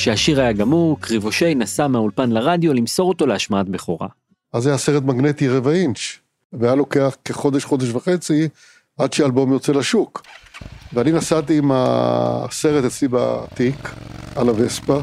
כשהשיר 0.00 0.40
היה 0.40 0.52
גמור, 0.52 1.00
קריבושי 1.00 1.54
נסע 1.54 1.88
מהאולפן 1.88 2.30
לרדיו 2.30 2.72
למסור 2.74 3.08
אותו 3.08 3.26
להשמעת 3.26 3.68
בכורה. 3.68 4.08
אז 4.52 4.66
היה 4.66 4.78
סרט 4.78 5.02
מגנטי 5.02 5.48
רבע 5.48 5.72
אינץ', 5.72 5.98
והיה 6.52 6.74
לוקח 6.74 7.16
כחודש, 7.24 7.64
חודש 7.64 7.88
וחצי, 7.88 8.48
עד 8.98 9.12
שאלבום 9.12 9.52
יוצא 9.52 9.72
לשוק. 9.72 10.22
ואני 10.92 11.12
נסעתי 11.12 11.58
עם 11.58 11.70
הסרט 11.74 12.84
אצלי 12.84 13.08
בתיק, 13.10 13.90
על 14.36 14.48
הווספה. 14.48 15.00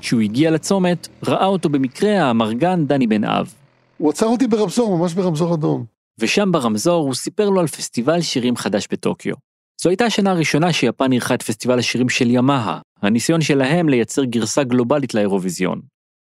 כשהוא 0.00 0.20
הגיע 0.20 0.50
לצומת, 0.50 1.08
ראה 1.26 1.46
אותו 1.46 1.68
במקרה 1.68 2.22
האמרגן 2.22 2.86
דני 2.86 3.06
בן 3.06 3.24
אב. 3.24 3.54
הוא 3.98 4.10
עצר 4.10 4.26
אותי 4.26 4.46
ברמזור, 4.46 4.98
ממש 4.98 5.14
ברמזור 5.14 5.54
אדום. 5.54 5.84
ושם 6.18 6.52
ברמזור 6.52 7.04
הוא 7.06 7.14
סיפר 7.14 7.50
לו 7.50 7.60
על 7.60 7.66
פסטיבל 7.66 8.20
שירים 8.20 8.56
חדש 8.56 8.88
בטוקיו. 8.92 9.34
זו 9.82 9.88
הייתה 9.88 10.04
השנה 10.04 10.30
הראשונה 10.30 10.72
שיפן 10.72 11.12
אירחה 11.12 11.34
את 11.34 11.42
פסטיבל 11.42 11.78
השירים 11.78 12.08
של 12.08 12.30
ימאה, 12.30 12.78
הניסיון 13.02 13.40
שלהם 13.40 13.88
לייצר 13.88 14.24
גרסה 14.24 14.64
גלובלית 14.64 15.14
לאירוויזיון. 15.14 15.80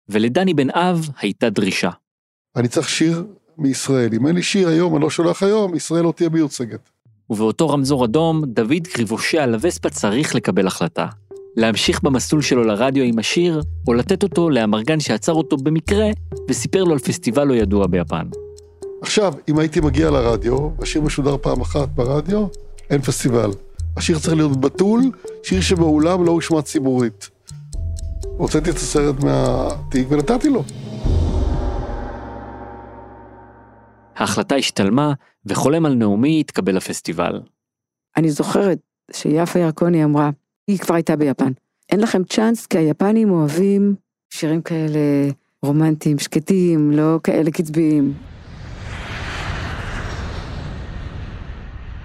ולדני 0.08 0.54
בן 0.54 0.70
אב 0.70 1.08
הייתה 1.20 1.50
דרישה. 1.50 1.90
אני 2.56 2.68
צריך 2.68 2.88
שיר 2.88 3.25
מישראל. 3.58 4.14
אם 4.14 4.26
אין 4.26 4.34
לי 4.34 4.42
שיר 4.42 4.68
היום, 4.68 4.96
אני 4.96 5.02
לא 5.02 5.10
שולח 5.10 5.42
היום, 5.42 5.75
ישראל 5.75 6.02
לא 6.02 6.12
תהיה 6.16 6.28
מיוצגת. 6.28 6.90
ובאותו 7.30 7.68
רמזור 7.68 8.04
אדום, 8.04 8.44
דוד 8.44 8.86
קריבושה 8.92 9.42
על 9.42 9.54
הווספה 9.54 9.90
צריך 9.90 10.34
לקבל 10.34 10.66
החלטה. 10.66 11.06
להמשיך 11.56 12.02
במסלול 12.02 12.42
שלו 12.42 12.64
לרדיו 12.64 13.04
עם 13.04 13.18
השיר, 13.18 13.62
או 13.88 13.94
לתת 13.94 14.22
אותו 14.22 14.50
לאמרגן 14.50 15.00
שעצר 15.00 15.32
אותו 15.32 15.56
במקרה, 15.56 16.06
וסיפר 16.50 16.84
לו 16.84 16.92
על 16.92 16.98
פסטיבל 16.98 17.44
לא 17.44 17.54
ידוע 17.54 17.86
ביפן. 17.86 18.26
עכשיו, 19.02 19.34
אם 19.48 19.58
הייתי 19.58 19.80
מגיע 19.80 20.10
לרדיו, 20.10 20.68
השיר 20.82 21.02
משודר 21.02 21.36
פעם 21.42 21.60
אחת 21.60 21.88
ברדיו, 21.88 22.46
אין 22.90 23.02
פסטיבל. 23.02 23.50
השיר 23.97 24.19
צריך 24.19 24.37
להיות 24.37 24.61
בתול, 24.61 25.00
שיר 25.43 25.61
שבאולם 25.61 26.25
לא 26.25 26.31
הושמע 26.31 26.62
ציבורית. 26.62 27.31
הוצאתי 28.37 28.71
את 28.71 28.76
הסרט 28.76 29.25
מהתיק 29.25 30.07
ונתתי 30.11 30.49
לו. 30.49 30.64
ההחלטה 34.16 34.55
השתלמה, 34.55 35.12
וחולם 35.47 35.87
על 35.87 35.95
נעמי 35.95 36.40
התקבל 36.40 36.76
לפסטיבל. 36.76 37.40
אני 38.16 38.31
זוכרת 38.31 38.78
שיפה 39.12 39.59
ירקוני 39.59 40.05
אמרה, 40.05 40.31
היא 40.66 40.78
כבר 40.78 40.95
הייתה 40.95 41.16
ביפן, 41.16 41.52
אין 41.93 42.00
לכם 42.00 42.25
צ'אנס, 42.25 42.66
כי 42.66 42.78
היפנים 42.78 43.31
אוהבים 43.31 43.95
שירים 44.31 44.62
כאלה 44.62 44.99
רומנטיים, 45.62 46.19
שקטים, 46.19 46.90
לא 46.90 47.21
כאלה 47.23 47.50
קצביים. 47.50 48.14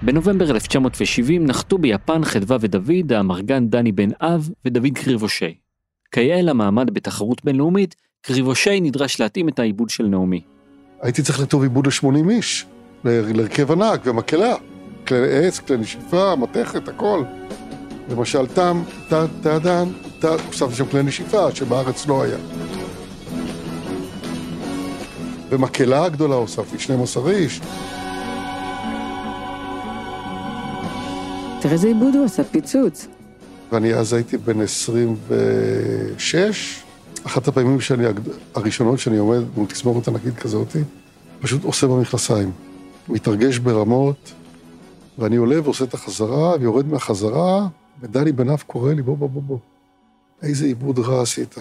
בנובמבר 0.04 0.50
1970 0.50 1.46
נחתו 1.46 1.78
ביפן 1.78 2.24
חדווה 2.24 2.56
ודוד, 2.60 3.12
האמרגן 3.12 3.68
דני 3.68 3.92
בן 3.92 4.08
אב 4.20 4.50
ודוד 4.64 4.92
קריבושי. 4.94 5.54
כיאה 6.12 6.42
למעמד 6.42 6.94
בתחרות 6.94 7.44
בינלאומית, 7.44 7.94
קריבושי 8.22 8.80
נדרש 8.80 9.20
להתאים 9.20 9.48
את 9.48 9.58
העיבוד 9.58 9.90
של 9.90 10.06
נעמי. 10.06 10.40
הייתי 11.02 11.22
צריך 11.22 11.40
לכתוב 11.40 11.62
עיבוד 11.62 11.86
ל-80 11.86 12.30
איש, 12.30 12.66
להרכב 13.04 13.72
ענק 13.72 14.00
ומקהלה. 14.04 14.54
כלי 15.08 15.46
עץ, 15.46 15.58
כלי 15.58 15.76
נשיפה, 15.76 16.36
מתכת, 16.36 16.88
הכל. 16.88 17.24
למשל, 18.10 18.46
תם, 18.46 18.82
טה, 19.08 19.26
טה, 19.42 19.58
דן, 19.58 19.88
טה, 20.18 20.28
הוספתי 20.46 20.74
שם 20.74 20.86
כלי 20.86 21.02
נשיפה, 21.02 21.54
שבארץ 21.54 22.06
לא 22.06 22.22
היה. 22.22 22.36
ומקהלה 25.50 26.08
גדולה 26.08 26.34
הוספתי, 26.34 26.78
12 26.78 27.30
איש. 27.30 27.60
תראה 31.62 31.74
איזה 31.74 31.88
עיבוד 31.88 32.14
הוא 32.14 32.24
עשה, 32.24 32.44
פיצוץ. 32.44 33.06
ואני 33.72 33.94
אז 33.94 34.12
הייתי 34.12 34.36
בן 34.36 34.60
26. 34.60 36.82
אחת 37.26 37.48
הפעמים 37.48 37.80
שאני, 37.80 38.04
הראשונות 38.54 38.98
שאני 38.98 39.18
עומד 39.18 39.40
מול 39.56 39.66
תסמורת 39.66 40.08
ענקית 40.08 40.36
כזאתי, 40.36 40.78
פשוט 41.40 41.64
עושה 41.64 41.86
במכנסיים. 41.86 42.52
מתרגש 43.08 43.58
ברמות, 43.58 44.32
ואני 45.18 45.36
עולה 45.36 45.62
ועושה 45.62 45.84
את 45.84 45.94
החזרה, 45.94 46.54
ויורד 46.60 46.86
מהחזרה, 46.86 47.68
ודני 48.00 48.54
אף 48.54 48.62
קורא 48.62 48.92
לי, 48.92 49.02
בוא, 49.02 49.16
בוא, 49.16 49.28
בוא, 49.28 49.42
בוא. 49.42 49.58
איזה 50.42 50.66
עיבוד 50.66 50.98
רע 50.98 51.22
עשית. 51.22 51.54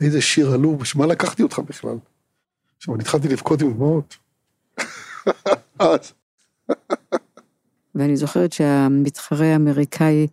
איזה 0.00 0.20
שיר 0.20 0.52
עלוב, 0.52 0.82
מה 0.94 1.06
לקחתי 1.06 1.42
אותך 1.42 1.58
בכלל? 1.58 1.96
עכשיו, 2.76 2.94
אני 2.94 3.02
התחלתי 3.02 3.28
לבכות 3.28 3.62
עם 3.62 3.72
דמעות. 3.72 4.16
ואני 7.94 8.16
זוכרת 8.16 8.52
שהמתחרה 8.52 9.46
האמריקאי 9.46 10.26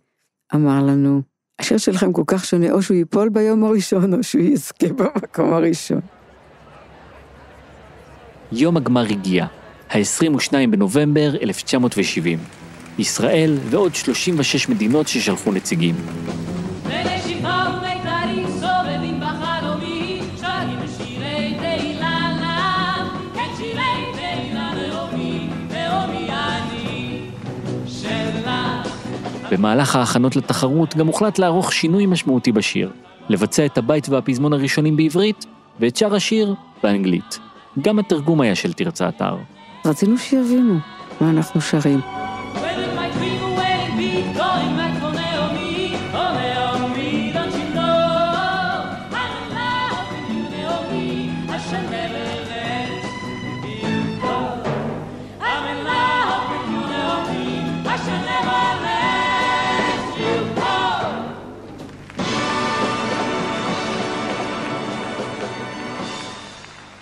אמר 0.54 0.82
לנו, 0.86 1.22
השיר 1.58 1.78
שלכם 1.78 2.12
כל 2.12 2.22
כך 2.26 2.44
שונה, 2.44 2.70
או 2.70 2.82
שהוא 2.82 2.96
ייפול 2.96 3.28
ביום 3.28 3.64
הראשון, 3.64 4.14
או 4.14 4.22
שהוא 4.22 4.42
יזכה 4.42 4.86
במקום 4.88 5.52
הראשון. 5.52 6.00
יום 8.52 8.76
הגמר 8.76 9.04
הגיע, 9.04 9.46
ה-22 9.90 10.52
בנובמבר 10.70 11.34
1970. 11.42 12.38
ישראל 12.98 13.58
ועוד 13.70 13.94
36 13.94 14.68
מדינות 14.68 15.08
ששלחו 15.08 15.52
נציגים. 15.52 15.94
במהלך 29.50 29.96
ההכנות 29.96 30.36
לתחרות 30.36 30.96
גם 30.96 31.06
הוחלט 31.06 31.38
לערוך 31.38 31.72
שינוי 31.72 32.06
משמעותי 32.06 32.52
בשיר, 32.52 32.90
לבצע 33.28 33.66
את 33.66 33.78
הבית 33.78 34.08
והפזמון 34.08 34.52
הראשונים 34.52 34.96
בעברית, 34.96 35.46
ואת 35.80 35.96
שאר 35.96 36.14
השיר 36.14 36.54
באנגלית. 36.82 37.38
גם 37.82 37.98
התרגום 37.98 38.40
היה 38.40 38.54
של 38.54 38.72
תרצה 38.72 39.08
אתר. 39.08 39.36
רצינו 39.84 40.18
שיבינו 40.18 40.74
מה 41.20 41.30
אנחנו 41.30 41.60
שרים. 41.60 42.27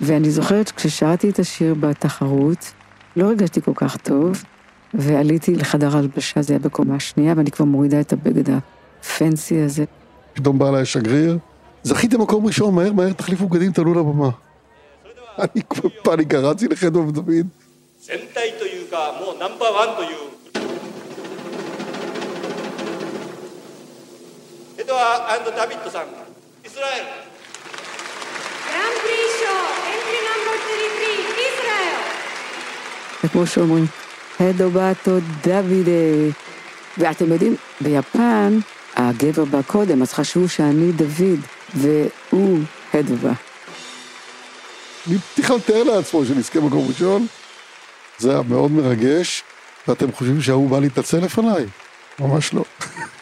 ואני 0.06 0.30
זוכרת 0.30 0.70
כששרתי 0.70 1.30
את 1.30 1.38
השיר 1.38 1.74
בתחרות, 1.80 2.72
לא 3.16 3.24
הרגשתי 3.24 3.60
כל 3.62 3.72
כך 3.74 3.96
טוב, 3.96 4.42
ועליתי 4.94 5.54
לחדר 5.54 5.96
הלבשה, 5.96 6.42
זה 6.42 6.52
היה 6.52 6.58
בקומה 6.58 7.00
שנייה, 7.00 7.34
ואני 7.36 7.50
כבר 7.50 7.64
מורידה 7.64 8.00
את 8.00 8.12
הבגד 8.12 8.44
הפנסי 8.50 9.60
הזה. 9.60 9.84
פתאום 10.34 10.58
בא 10.58 10.68
אליי 10.68 10.82
השגריר, 10.82 11.38
זכיתם 11.82 12.20
מקום 12.20 12.46
ראשון, 12.46 12.74
מהר 12.74 12.92
מהר 12.92 13.12
תחליפו 13.12 13.48
בגדים, 13.48 13.72
תעלו 13.72 13.94
לבמה. 13.94 14.30
אני 15.38 15.62
כבר 15.70 15.88
פאניקה, 16.02 16.38
רצתי 16.38 16.68
לחדר 16.68 17.00
דוד. 17.00 17.46
אדואר 24.80 25.34
אנד 25.34 25.46
ישראל. 26.64 27.04
גרנד 28.66 29.35
וכמו 33.26 33.46
שאומרים, 33.46 33.86
הדו 34.40 34.70
באטו 34.70 35.18
דוידה. 35.44 36.32
ואתם 36.98 37.32
יודעים, 37.32 37.56
ביפן, 37.80 38.58
הגבר 38.96 39.44
בא 39.44 39.62
קודם, 39.62 40.02
אז 40.02 40.12
חשבו 40.12 40.48
שאני 40.48 40.92
דוד, 40.92 41.40
והוא 41.74 42.58
הדו 42.94 43.16
בא. 43.16 43.32
מי 45.06 45.16
בכלל 45.38 45.60
תאר 45.60 45.82
לעצמו 45.82 46.24
שנזכה 46.24 46.60
מקום 46.60 46.88
ראשון? 46.88 47.26
זה 48.18 48.30
היה 48.30 48.42
מאוד 48.48 48.70
מרגש, 48.70 49.42
ואתם 49.88 50.12
חושבים 50.12 50.42
שההוא 50.42 50.70
בא 50.70 50.80
להתנצל 50.80 51.18
לפניי? 51.18 51.66
ממש 52.18 52.54
לא. 52.54 52.64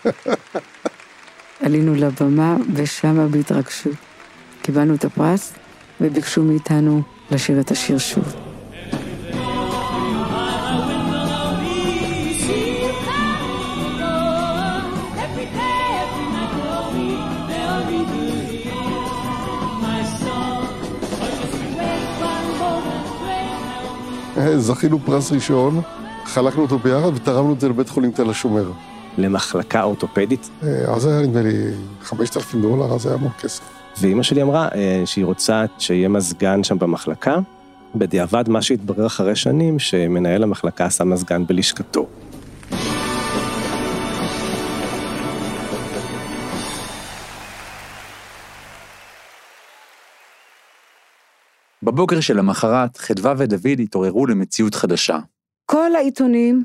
עלינו 1.64 1.94
לבמה, 1.94 2.56
ושמה 2.74 3.26
בהתרגשות. 3.26 3.92
קיבלנו 4.62 4.94
את 4.94 5.04
הפרס, 5.04 5.52
וביקשו 6.00 6.42
מאיתנו 6.42 7.02
לשיר 7.30 7.60
את 7.60 7.70
השיר 7.70 7.98
שוב. 7.98 8.43
זכינו 24.56 24.98
פרס 24.98 25.32
ראשון, 25.32 25.80
חלקנו 26.24 26.62
אותו 26.62 26.78
ביחד 26.78 27.10
ותרמנו 27.14 27.52
את 27.52 27.60
זה 27.60 27.68
לבית 27.68 27.88
חולים 27.88 28.10
תל 28.10 28.30
השומר. 28.30 28.70
למחלקה 29.18 29.82
אורתופדית? 29.82 30.50
אז 30.88 31.06
היה 31.06 31.20
נדמה 31.20 31.42
לי 31.42 31.70
5,000 32.02 32.62
דולר, 32.62 32.94
אז 32.94 33.06
היה 33.06 33.14
המון 33.14 33.30
כסף. 33.40 33.62
ואימא 34.00 34.22
שלי 34.22 34.42
אמרה 34.42 34.68
שהיא 35.04 35.24
רוצה 35.24 35.64
שיהיה 35.78 36.08
מזגן 36.08 36.64
שם 36.64 36.78
במחלקה. 36.78 37.38
בדיעבד 37.94 38.48
מה 38.48 38.62
שהתברר 38.62 39.06
אחרי 39.06 39.36
שנים, 39.36 39.78
שמנהל 39.78 40.42
המחלקה 40.42 40.84
עשה 40.84 41.04
מזגן 41.04 41.46
בלשכתו. 41.46 42.06
בבוקר 51.84 52.20
של 52.20 52.38
המחרת, 52.38 52.96
חדווה 52.96 53.34
ודוד 53.38 53.80
התעוררו 53.80 54.26
למציאות 54.26 54.74
חדשה. 54.74 55.18
כל 55.66 55.94
העיתונים, 55.94 56.64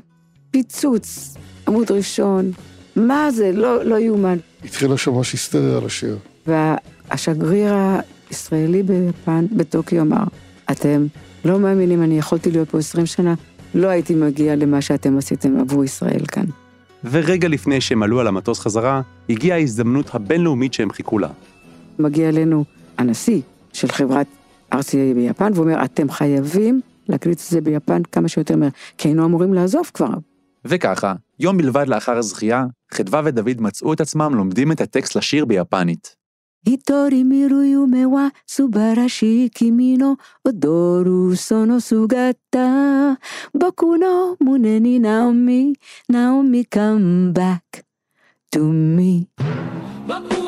פיצוץ, 0.50 1.36
עמוד 1.68 1.90
ראשון, 1.90 2.50
מה 2.96 3.30
זה, 3.30 3.52
לא, 3.52 3.84
לא 3.84 3.98
יאומן. 3.98 4.38
התחילה 4.64 4.98
שם 4.98 5.14
ממש 5.14 5.32
היסטריה 5.32 5.76
על 5.76 5.86
השיר. 5.86 6.18
והשגריר 6.46 7.74
הישראלי 8.30 8.82
ביפן, 8.82 9.46
בטוקיו, 9.52 10.00
אמר, 10.00 10.24
אתם 10.70 11.06
לא 11.44 11.58
מאמינים, 11.58 12.02
אני 12.02 12.18
יכולתי 12.18 12.50
להיות 12.50 12.70
פה 12.70 12.78
20 12.78 13.06
שנה, 13.06 13.34
לא 13.74 13.88
הייתי 13.88 14.14
מגיע 14.14 14.56
למה 14.56 14.80
שאתם 14.80 15.18
עשיתם 15.18 15.60
עבור 15.60 15.84
ישראל 15.84 16.26
כאן. 16.28 16.46
ורגע 17.04 17.48
לפני 17.48 17.80
שהם 17.80 18.02
עלו 18.02 18.20
על 18.20 18.26
המטוס 18.26 18.60
חזרה, 18.60 19.02
הגיעה 19.28 19.58
ההזדמנות 19.58 20.14
הבינלאומית 20.14 20.74
שהם 20.74 20.90
חיכו 20.92 21.18
לה. 21.18 21.28
מגיע 21.98 22.28
אלינו 22.28 22.64
הנשיא 22.98 23.40
של 23.72 23.88
חברת 23.88 24.26
RCA 24.74 25.14
ביפן, 25.14 25.52
והוא 25.54 25.64
אומר, 25.64 25.84
אתם 25.84 26.10
חייבים 26.10 26.80
להקליט 27.08 27.38
את 27.38 27.44
זה 27.50 27.60
ביפן 27.60 28.02
כמה 28.02 28.28
שיותר 28.28 28.56
מהר, 28.56 28.68
כי 28.98 29.08
היינו 29.08 29.24
אמורים 29.24 29.54
לעזוב 29.54 29.90
כבר. 29.94 30.14
וככה, 30.64 31.14
יום 31.38 31.56
בלבד 31.56 31.88
לאחר 31.88 32.16
הזכייה, 32.18 32.64
חדווה 32.90 33.22
ודוד 33.24 33.60
מצאו 33.60 33.92
את 33.92 34.00
עצמם 34.00 34.34
לומדים 34.34 34.72
את 34.72 34.80
הטקסט 34.80 35.16
לשיר 35.16 35.44
ביפנית. 35.44 36.20
היטורי 36.66 37.24
מירו 37.24 37.62
יומה 37.62 38.08
ווה 38.08 38.28
סובראשי 38.48 39.48
קימינו 39.54 40.16
אודורו 40.46 41.36
סונו 41.36 41.80
סוגתה 41.80 43.10
בוקונו 43.54 44.34
מונני 44.40 44.98
נאומי 44.98 45.72
נאומי 46.10 46.64
קמבק 46.64 47.82
טומי 48.50 49.24
בקו 50.06 50.39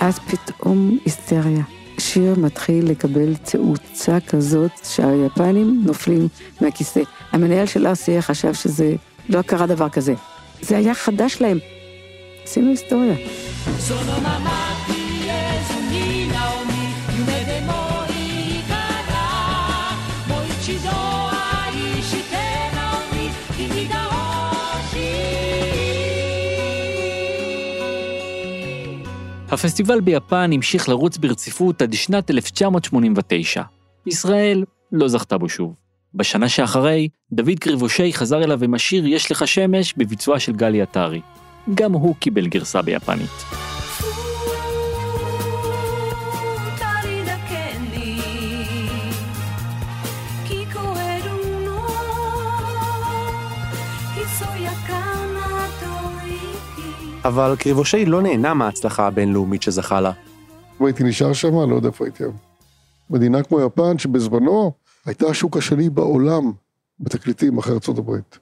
ואז 0.00 0.18
פתאום 0.18 0.98
היסטריה. 1.04 1.62
שיר 1.98 2.34
מתחיל 2.38 2.90
לקבל 2.90 3.34
תאוצה 3.34 4.18
כזאת 4.28 4.70
שהיפנים 4.84 5.82
נופלים 5.86 6.28
מהכיסא. 6.60 7.00
המנהל 7.32 7.66
של 7.66 7.86
RCA 7.86 8.20
חשב 8.20 8.54
שזה, 8.54 8.94
לא 9.28 9.42
קרה 9.42 9.66
דבר 9.66 9.88
כזה. 9.88 10.14
זה 10.60 10.76
היה 10.76 10.94
חדש 10.94 11.40
להם. 11.40 11.58
עשינו 12.44 12.70
היסטוריה. 12.70 13.14
הפסטיבל 29.50 30.00
ביפן 30.00 30.50
המשיך 30.52 30.88
לרוץ 30.88 31.16
ברציפות 31.16 31.82
עד 31.82 31.92
שנת 31.92 32.30
1989. 32.30 33.62
ישראל 34.06 34.64
לא 34.92 35.08
זכתה 35.08 35.38
בו 35.38 35.48
שוב. 35.48 35.74
בשנה 36.14 36.48
שאחרי, 36.48 37.08
דוד 37.32 37.58
קריבושי 37.60 38.12
חזר 38.12 38.44
אליו 38.44 38.64
עם 38.64 38.74
השיר 38.74 39.06
"יש 39.06 39.32
לך 39.32 39.48
שמש" 39.48 39.94
בביצועה 39.96 40.40
של 40.40 40.52
גלי 40.52 40.82
עטרי. 40.82 41.20
גם 41.74 41.92
הוא 41.92 42.14
קיבל 42.16 42.46
גרסה 42.46 42.82
ביפנית. 42.82 43.67
אבל 57.28 57.54
קריבושי 57.58 58.04
לא 58.04 58.22
נהנה 58.22 58.54
מההצלחה 58.54 59.06
הבינלאומית 59.06 59.62
שזכה 59.62 60.00
לה. 60.00 60.12
אם 60.80 60.86
הייתי 60.86 61.04
נשאר 61.04 61.32
שם, 61.32 61.70
לא 61.70 61.74
יודע 61.74 61.88
איפה 61.88 62.04
הייתי 62.04 62.22
היום. 62.22 62.36
מדינה 63.10 63.42
כמו 63.42 63.60
יפן, 63.60 63.98
שבזמנו 63.98 64.72
הייתה 65.06 65.26
השוק 65.26 65.56
השני 65.56 65.90
בעולם 65.90 66.52
בתקליטים 67.00 67.58
אחרי 67.58 67.74
ארצות 67.74 67.98
הברית. 67.98 68.38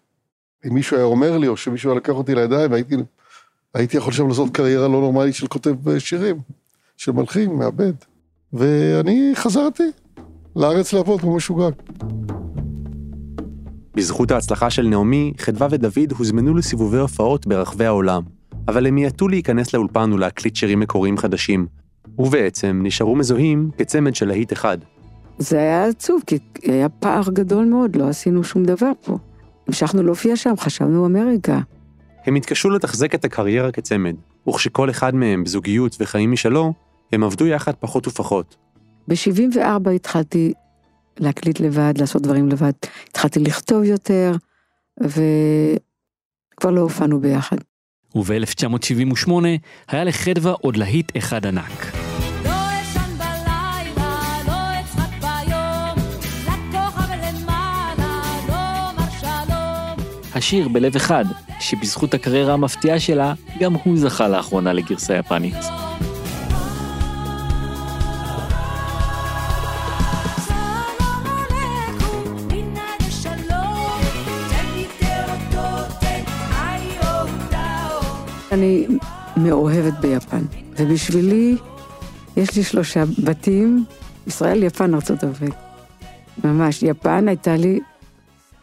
אם 0.66 0.75
מישהו 0.75 0.96
היה 0.96 1.07
אומר 1.07 1.38
לי, 1.38 1.49
או 1.49 1.57
שמישהו 1.57 1.90
היה 1.90 1.96
לקח 1.96 2.12
אותי 2.12 2.35
לידיים, 2.35 2.72
הייתי, 2.72 2.96
הייתי 3.75 3.96
יכול 3.96 4.12
שם 4.12 4.29
לעשות 4.29 4.51
קריירה 4.51 4.88
לא 4.88 5.01
נורמלית 5.01 5.35
של 5.35 5.46
כותב 5.46 5.88
אה, 5.88 6.01
שירים, 6.01 6.37
של 6.96 7.12
מלחין, 7.12 7.53
מעבד. 7.53 7.92
ואני 8.53 9.33
חזרתי 9.35 9.90
לארץ 10.57 10.92
לעבוד 10.92 11.20
כמו 11.20 11.37
משוגע. 11.37 11.68
בזכות 13.94 14.31
ההצלחה 14.31 14.70
של 14.70 14.87
נעמי, 14.87 15.33
חדווה 15.38 15.68
ודוד 15.70 16.12
הוזמנו 16.18 16.55
לסיבובי 16.57 16.99
הופעות 16.99 17.46
ברחבי 17.46 17.85
העולם, 17.85 18.22
אבל 18.68 18.87
הם 18.87 18.94
מיעטו 18.94 19.29
להיכנס 19.29 19.74
לאולפן 19.74 20.12
ולהקליט 20.12 20.57
שירים 20.57 20.81
מקוריים 20.81 21.18
חדשים, 21.18 21.66
ובעצם 22.18 22.81
נשארו 22.85 23.16
מזוהים 23.16 23.70
כצמד 23.79 24.14
של 24.14 24.29
להיט 24.29 24.52
אחד. 24.52 24.79
זה 25.38 25.59
היה 25.59 25.87
עצוב, 25.87 26.22
כי 26.26 26.38
היה 26.62 26.88
פער 26.88 27.22
גדול 27.33 27.64
מאוד, 27.64 27.96
לא 27.96 28.09
עשינו 28.09 28.44
שום 28.44 28.64
דבר 28.64 28.92
פה. 29.05 29.18
המשכנו 29.68 30.02
להופיע 30.02 30.37
שם, 30.37 30.55
חשבנו 30.59 31.07
אמריקה. 31.07 31.61
הם 32.26 32.35
התקשו 32.35 32.70
לתחזק 32.70 33.14
את 33.14 33.24
הקריירה 33.24 33.72
כצמד, 33.72 34.14
וכשכל 34.48 34.90
אחד 34.90 35.14
מהם 35.14 35.44
בזוגיות 35.44 35.96
וחיים 36.00 36.33
משלו, 36.33 36.72
הם 37.12 37.24
עבדו 37.24 37.46
יחד 37.46 37.72
פחות 37.81 38.09
ופחות. 38.09 38.57
ב-74 39.09 39.90
התחלתי 39.90 40.52
להקליט 41.18 41.61
לבד, 41.61 41.94
לעשות 41.98 42.22
דברים 42.22 42.48
לבד. 42.48 42.72
התחלתי 43.09 43.40
לכתוב 43.40 43.85
יותר, 43.85 44.33
וכבר 45.00 46.70
לא 46.70 46.81
הופענו 46.81 47.20
ביחד. 47.20 47.57
וב-1978 48.16 49.31
היה 49.88 50.05
לחדווה 50.05 50.52
עוד 50.52 50.76
להיט 50.76 51.16
אחד 51.16 51.46
ענק. 51.46 51.96
לא 52.44 52.50
לא 58.48 59.37
לא. 59.48 59.57
השיר 60.35 60.68
בלב 60.68 60.96
אחד, 60.96 61.24
שבזכות 61.61 62.14
הקריירה 62.14 62.52
המפתיעה 62.55 63.00
שלה, 63.00 63.35
גם 63.61 63.74
הוא 63.74 63.96
זכה 63.98 64.29
לאחרונה 64.29 64.72
לגרסה 64.72 65.16
יפנית. 65.16 65.57
אני 78.57 78.87
מאוהבת 79.37 79.92
ביפן, 80.01 80.42
ובשבילי 80.71 81.57
יש 82.37 82.57
לי 82.57 82.62
שלושה 82.62 83.05
בתים, 83.25 83.85
ישראל, 84.27 84.62
יפן, 84.62 84.95
ארצות 84.95 85.23
הברית. 85.23 85.55
ממש, 86.45 86.83
יפן 86.83 87.29
הייתה 87.29 87.57
לי 87.57 87.81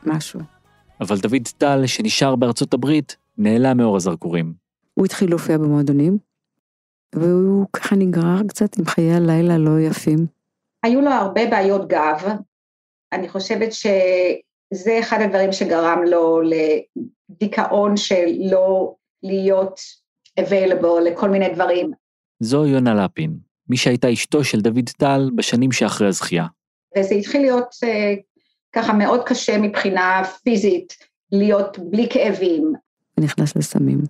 משהו. 0.06 0.40
אבל 1.02 1.18
דוד 1.18 1.48
טל, 1.58 1.86
שנשאר 1.86 2.36
בארצות 2.36 2.74
הברית, 2.74 3.18
נעלם 3.38 3.78
מאור 3.78 3.96
הזרקורים. 3.96 4.54
הוא 4.94 5.06
התחיל 5.06 5.30
להופיע 5.30 5.58
במועדונים, 5.58 6.18
והוא 7.16 7.66
ככה 7.74 7.96
נגרר 7.96 8.42
קצת 8.48 8.78
עם 8.80 8.86
חיי 8.86 9.14
הלילה 9.14 9.58
לא 9.58 9.80
יפים. 9.80 10.26
היו 10.84 11.02
לו 11.02 11.10
הרבה 11.10 11.50
בעיות 11.50 11.88
גב. 11.88 12.28
אני 13.12 13.30
חושבת 13.30 13.74
שזה 13.74 15.00
אחד 15.00 15.22
הדברים 15.22 15.52
שגרם 15.52 16.00
לו 16.08 16.42
לדיכאון 16.42 17.98
של 17.98 18.26
לא 18.52 18.96
להיות 19.24 19.80
available 20.40 21.02
לכל 21.06 21.30
מיני 21.30 21.50
דברים. 21.50 21.92
זו 22.40 22.66
יונה 22.66 23.06
לפין, 23.06 23.38
מי 23.70 23.78
שהייתה 23.78 24.14
אשתו 24.14 24.44
של 24.44 24.62
דוד 24.62 24.90
טל 24.98 25.30
בשנים 25.36 25.72
שאחרי 25.72 26.08
הזכייה. 26.08 26.46
וזה 26.98 27.16
התחיל 27.16 27.42
להיות 27.42 27.68
uh, 27.86 28.22
ככה 28.74 28.94
מאוד 28.94 29.24
קשה 29.26 29.58
מבחינה 29.58 30.22
פיזית, 30.44 30.94
להיות 31.32 31.80
בלי 31.80 32.08
כאבים. 32.10 32.74
ונכנס 33.18 33.56
לסמים. 33.56 34.02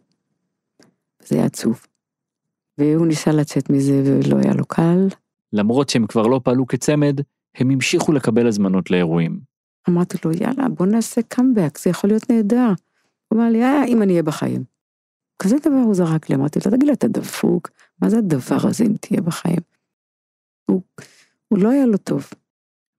זה 1.20 1.36
היה 1.36 1.46
עצוב. 1.46 1.86
והוא 2.78 3.08
ניסה 3.08 3.32
לצאת 3.32 3.70
מזה 3.70 4.02
ולא 4.06 4.38
היה 4.44 4.54
לו 4.54 4.66
קל. 4.66 5.08
למרות 5.54 5.90
שהם 5.90 6.08
כבר 6.08 6.28
לא 6.28 6.42
פעלו 6.44 6.68
כצמד, 6.68 7.20
הם 7.56 7.70
המשיכו 7.70 8.12
לקבל 8.12 8.48
הזמנות 8.48 8.92
לאירועים. 8.92 9.40
אמרתי 9.90 10.18
לו, 10.26 10.32
יאללה, 10.32 10.70
בוא 10.70 10.86
נעשה 10.86 11.22
קאמבק, 11.22 11.78
זה 11.78 11.90
יכול 11.90 12.10
להיות 12.10 12.30
נהדר. 12.30 12.72
הוא 13.28 13.40
אמר 13.40 13.50
לי, 13.50 13.64
אה, 13.64 13.86
אם 13.86 14.02
אני 14.02 14.12
אהיה 14.12 14.24
בחיים. 14.24 14.64
כזה 15.40 15.56
דבר 15.60 15.76
הוא 15.86 15.94
זרק 15.94 16.30
לי, 16.30 16.36
אמרתי 16.36 16.60
לו, 16.66 16.72
תגיד 16.72 16.88
לי, 16.88 16.94
אתה 16.94 17.08
דפוק? 17.08 17.70
מה 18.02 18.10
זה 18.10 18.18
הדבר 18.18 18.58
הזה 18.68 18.84
אם 18.84 18.94
תהיה 19.02 19.22
בחיים? 19.22 19.60
הוא, 20.66 20.82
הוא 21.48 21.60
לא 21.60 21.70
היה 21.70 21.86
לו 21.86 21.98
טוב. 21.98 22.30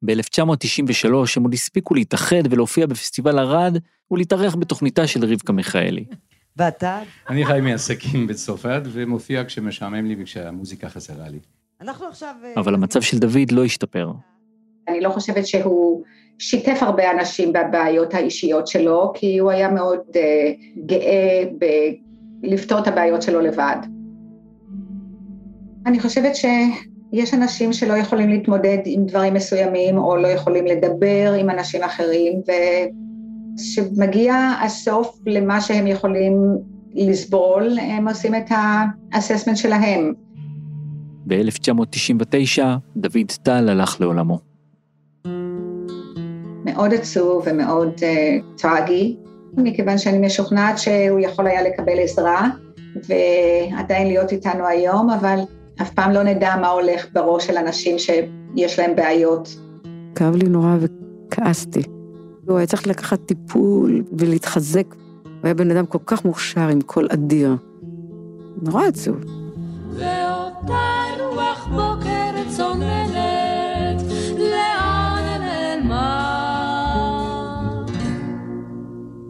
ב-1993 0.05 1.07
הם 1.37 1.42
עוד 1.42 1.55
הספיקו 1.55 1.94
להתאחד 1.94 2.42
ולהופיע 2.51 2.87
בפסטיבל 2.87 3.38
ערד 3.38 3.79
ולהתארח 4.11 4.55
בתוכניתה 4.55 5.07
של 5.07 5.25
רבקה 5.25 5.53
מיכאלי. 5.53 6.05
ואתה? 6.57 7.03
אני 7.29 7.47
חי 7.47 7.61
מעסקים 7.62 8.27
בצרפת 8.27 8.83
ומופיע 8.92 9.44
כשמשעמם 9.44 10.07
לי 10.07 10.16
וכשהמוזיקה 10.18 10.88
חסרה 10.88 11.29
לי. 11.29 11.38
אנחנו 11.81 12.07
עכשיו... 12.07 12.35
אבל 12.57 12.75
המצב 12.75 13.01
של 13.01 13.18
דוד 13.18 13.53
לא 13.53 13.64
השתפר. 13.64 14.12
אני 14.88 15.01
לא 15.01 15.11
חושבת 15.11 15.47
שהוא 15.47 16.05
שיתף 16.38 16.79
הרבה 16.81 17.11
אנשים 17.11 17.53
בבעיות 17.53 18.14
האישיות 18.14 18.66
שלו, 18.66 19.12
כי 19.14 19.38
הוא 19.38 19.51
היה 19.51 19.70
מאוד 19.70 20.01
uh, 20.01 20.87
גאה 20.87 21.44
בלפתור 22.44 22.78
את 22.78 22.88
הבעיות 22.88 23.22
שלו 23.22 23.40
לבד. 23.40 23.76
אני 25.87 26.00
חושבת 26.00 26.33
שיש 26.37 27.35
אנשים 27.35 27.72
שלא 27.72 27.92
יכולים 27.92 28.28
להתמודד 28.28 28.78
עם 28.85 29.07
דברים 29.07 29.35
מסוימים, 29.35 29.98
או 29.98 30.16
לא 30.16 30.28
יכולים 30.28 30.66
לדבר 30.66 31.33
עם 31.38 31.50
אנשים 31.50 31.83
אחרים, 31.83 32.40
וכשמגיע 33.54 34.35
הסוף 34.62 35.18
למה 35.26 35.61
שהם 35.61 35.87
יכולים 35.87 36.35
לסבול, 36.94 37.78
הם 37.78 38.09
עושים 38.09 38.35
את 38.35 38.50
האססמנט 39.12 39.57
שלהם. 39.57 40.12
ב-1999 41.26 42.62
דוד 42.96 43.33
טל 43.42 43.68
הלך 43.68 44.00
לעולמו. 44.00 44.38
מאוד 46.64 46.94
עצוב 46.94 47.44
ומאוד 47.46 47.94
uh, 47.98 48.61
טרגי, 48.62 49.16
מכיוון 49.57 49.99
שאני 49.99 50.27
משוכנעת 50.27 50.79
שהוא 50.79 51.21
יכול 51.21 51.47
היה 51.47 51.62
לקבל 51.62 51.99
עזרה 51.99 52.49
ועדיין 53.09 54.07
להיות 54.07 54.33
איתנו 54.33 54.67
היום, 54.67 55.11
אבל 55.11 55.38
אף 55.83 55.90
פעם 55.90 56.11
לא 56.11 56.23
נדע 56.23 56.57
מה 56.61 56.69
הולך 56.69 57.07
בראש 57.12 57.47
של 57.47 57.57
אנשים 57.57 57.99
שיש 57.99 58.79
להם 58.79 58.97
בעיות. 58.97 59.57
כאב 60.14 60.37
לי 60.37 60.49
נורא 60.49 60.77
וכעסתי. 60.81 61.83
הוא 62.47 62.57
היה 62.59 62.67
צריך 62.67 62.87
לקחת 62.87 63.21
טיפול 63.27 64.05
ולהתחזק. 64.19 64.87
הוא 65.25 65.33
היה 65.43 65.55
בן 65.55 65.71
אדם 65.71 65.87
כל 65.87 65.99
כך 66.07 66.25
מוכשר 66.25 66.69
עם 66.69 66.81
קול 66.81 67.09
אדיר. 67.12 67.57
נורא 68.62 68.87
עצוב. 68.87 69.17
ואותה 69.90 71.05
רוח 71.19 71.69
בוקר 71.69 72.51
צוננת, 72.57 73.24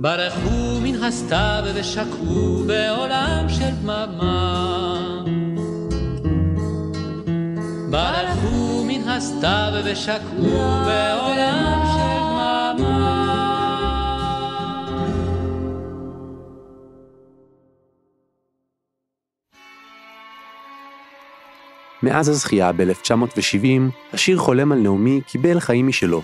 ברחו 0.05 0.81
מן 0.83 1.03
הסתיו 1.03 1.65
ושקעו 1.75 2.65
בעולם 2.67 3.47
של 3.49 3.71
דממה. 3.83 5.25
ברחו 7.91 8.85
מן 8.87 9.09
הסתיו 9.09 9.73
ושקעו 9.85 10.59
בעולם 10.87 11.83
של 11.95 12.21
דממה. 12.21 13.25
מאז 22.03 22.29
הזכייה 22.29 22.73
ב-1970, 22.73 23.67
השיר 24.13 24.39
חולם 24.39 24.73
על 24.73 24.79
נעמי 24.79 25.21
קיבל 25.27 25.61
חיים 25.61 25.87
משלו. 25.87 26.23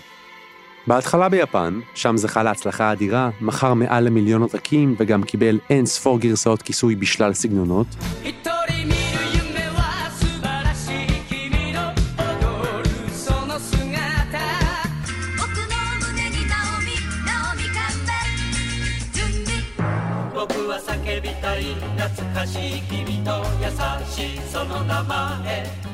בהתחלה 0.90 1.28
ביפן, 1.28 1.80
שם 1.94 2.16
זכה 2.16 2.42
להצלחה 2.42 2.92
אדירה, 2.92 3.30
מכר 3.40 3.74
מעל 3.74 4.04
למיליון 4.04 4.42
עותקים 4.42 4.94
וגם 4.98 5.22
קיבל 5.22 5.58
אין 5.70 5.86
ספור 5.86 6.18
גרסאות 6.20 6.62
כיסוי 6.62 6.94
בשלל 6.94 7.32
סגנונות. 7.32 7.86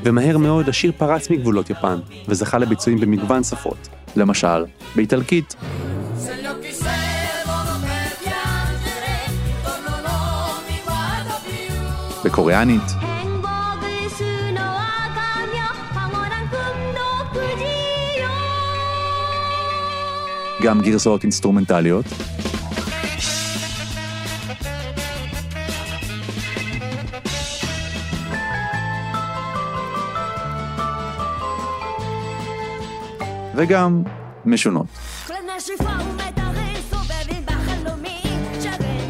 ומהר 0.04 0.38
מאוד 0.38 0.68
השיר 0.68 0.92
פרץ 0.96 1.30
מגבולות 1.30 1.70
יפן, 1.70 1.98
וזכה 2.28 2.59
לביצועים 2.59 3.00
במגוון 3.00 3.42
שפות, 3.44 3.88
למשל, 4.16 4.64
באיטלקית, 4.94 5.55
Se 6.26 6.35
gli 6.40 6.46
occhi 6.46 6.72
servono 6.72 7.76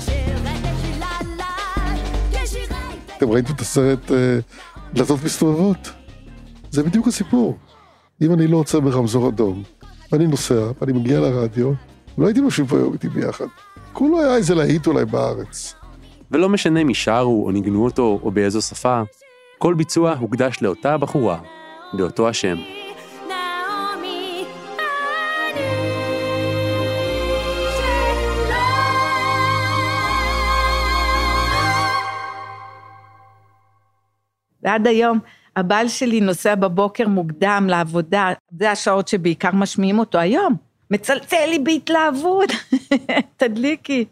שיללה 0.00 0.42
ישירי 2.32 2.76
אתם 3.16 3.30
ראיתם 3.30 3.54
את 3.54 3.60
הסרט 3.60 4.10
אה, 4.12 4.38
דלתות 4.94 5.24
מסתובבות? 5.24 5.90
זה 6.70 6.82
בדיוק 6.82 7.08
הסיפור. 7.08 7.58
אם 8.22 8.32
אני 8.32 8.46
לא 8.46 8.56
עוצר 8.56 8.80
ברמזור 8.80 9.28
אדום, 9.28 9.62
ואני 10.12 10.26
נוסע, 10.26 10.70
ואני 10.80 10.92
מגיע 10.92 11.20
לרדיו, 11.20 11.72
לא 12.18 12.26
הייתי 12.26 12.40
יושבים 12.40 12.66
פה 12.66 12.76
היום 12.76 12.92
איתי 12.92 13.08
ביחד. 13.08 13.46
כולו 13.92 14.20
היה 14.20 14.36
איזה 14.36 14.54
להיט 14.54 14.86
אולי 14.86 15.04
בארץ. 15.04 15.74
ולא 16.30 16.48
משנה 16.48 16.84
מי 16.84 16.94
שרו 16.94 17.46
או 17.46 17.50
ניגנו 17.50 17.84
אותו 17.84 18.20
או 18.22 18.30
באיזו 18.30 18.62
שפה, 18.62 19.02
כל 19.58 19.74
ביצוע 19.74 20.14
הוקדש 20.14 20.62
לאותה 20.62 20.98
בחורה, 20.98 21.38
לאותו 21.92 22.28
השם. 22.28 22.56
ועד 34.66 34.86
היום 34.86 35.18
הבעל 35.56 35.88
שלי 35.88 36.20
נוסע 36.20 36.54
בבוקר 36.54 37.08
מוקדם 37.08 37.66
לעבודה, 37.70 38.32
זה 38.58 38.70
השעות 38.70 39.08
שבעיקר 39.08 39.50
משמיעים 39.52 39.98
אותו 39.98 40.18
היום. 40.18 40.54
מצלצל 40.90 41.46
לי 41.48 41.58
בהתלהבות, 41.58 42.52
תדליקי. 43.36 44.04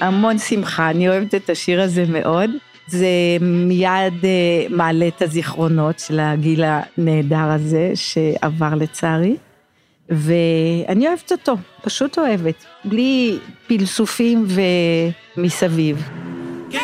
המון 0.00 0.38
שמחה, 0.38 0.90
אני 0.90 1.08
אוהבת 1.08 1.34
את 1.34 1.50
השיר 1.50 1.82
הזה 1.82 2.04
מאוד. 2.08 2.50
זה 2.86 3.06
מיד 3.40 4.24
אה, 4.24 4.66
מעלה 4.70 5.08
את 5.08 5.22
הזיכרונות 5.22 5.98
של 5.98 6.20
הגיל 6.20 6.64
הנהדר 6.64 7.50
הזה 7.50 7.90
שעבר 7.94 8.74
לצערי. 8.74 9.36
ואני 10.08 11.08
אוהבת 11.08 11.32
אותו, 11.32 11.56
פשוט 11.82 12.18
אוהבת, 12.18 12.64
בלי 12.84 13.38
פלסופים 13.66 14.46
ומסביב. 15.36 16.08
כן. 16.70 16.78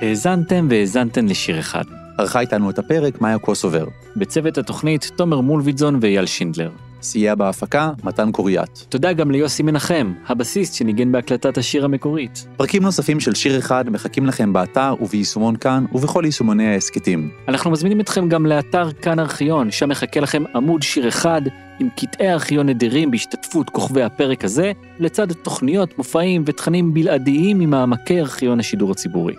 האזנתם 0.00 0.66
והאזנתן 0.70 1.26
לשיר 1.26 1.60
אחד. 1.60 1.84
ערכה 2.18 2.40
איתנו 2.40 2.70
את 2.70 2.78
הפרק 2.78 3.20
מאיה 3.20 3.38
קוסובר. 3.38 3.84
בצוות 4.16 4.58
התוכנית 4.58 5.10
תומר 5.16 5.40
מולביטזון 5.40 5.98
ואייל 6.02 6.26
שינדלר. 6.26 6.70
סייע 7.02 7.34
בהפקה 7.34 7.90
מתן 8.04 8.32
קוריאט. 8.32 8.78
תודה 8.88 9.12
גם 9.12 9.30
ליוסי 9.30 9.62
מנחם, 9.62 10.12
הבסיסט 10.26 10.74
שניגן 10.74 11.12
בהקלטת 11.12 11.58
השיר 11.58 11.84
המקורית. 11.84 12.46
פרקים 12.56 12.82
נוספים 12.82 13.20
של 13.20 13.34
שיר 13.34 13.58
אחד 13.58 13.90
מחכים 13.90 14.26
לכם 14.26 14.52
באתר 14.52 14.94
וביישומון 15.00 15.56
כאן 15.56 15.84
ובכל 15.92 16.22
יישומוני 16.24 16.72
ההסכתים. 16.72 17.30
אנחנו 17.48 17.70
מזמינים 17.70 18.00
אתכם 18.00 18.28
גם 18.28 18.46
לאתר 18.46 18.92
כאן 18.92 19.18
ארכיון, 19.18 19.70
שם 19.70 19.88
מחכה 19.88 20.20
לכם 20.20 20.42
עמוד 20.54 20.82
שיר 20.82 21.08
אחד 21.08 21.42
עם 21.80 21.88
קטעי 21.96 22.32
ארכיון 22.32 22.68
נדירים 22.68 23.10
בהשתתפות 23.10 23.70
כוכבי 23.70 24.02
הפרק 24.02 24.44
הזה, 24.44 24.72
לצד 24.98 25.32
תוכניות, 25.32 25.98
מופעים 25.98 26.42
ותכנים 26.46 26.94
בלעדיים 26.94 27.58
ממעמקי 27.58 28.20
ארכיון 28.20 28.60
השידור 28.60 28.90
הציבורי. 28.90 29.34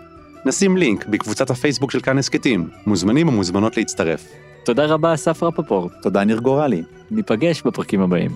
נשים 0.45 0.77
לינק 0.77 1.05
בקבוצת 1.05 1.49
הפייסבוק 1.49 1.91
של 1.91 1.99
כאן 1.99 2.17
הסכתים. 2.17 2.69
מוזמנים 2.85 3.27
ומוזמנות 3.27 3.77
להצטרף. 3.77 4.50
תודה 4.63 4.85
רבה, 4.85 5.13
אסף 5.13 5.43
רפפורט. 5.43 5.91
תודה, 6.01 6.23
ניר 6.23 6.39
גורלי. 6.39 6.83
ניפגש 7.11 7.61
בפרקים 7.61 8.01
הבאים. 8.01 8.31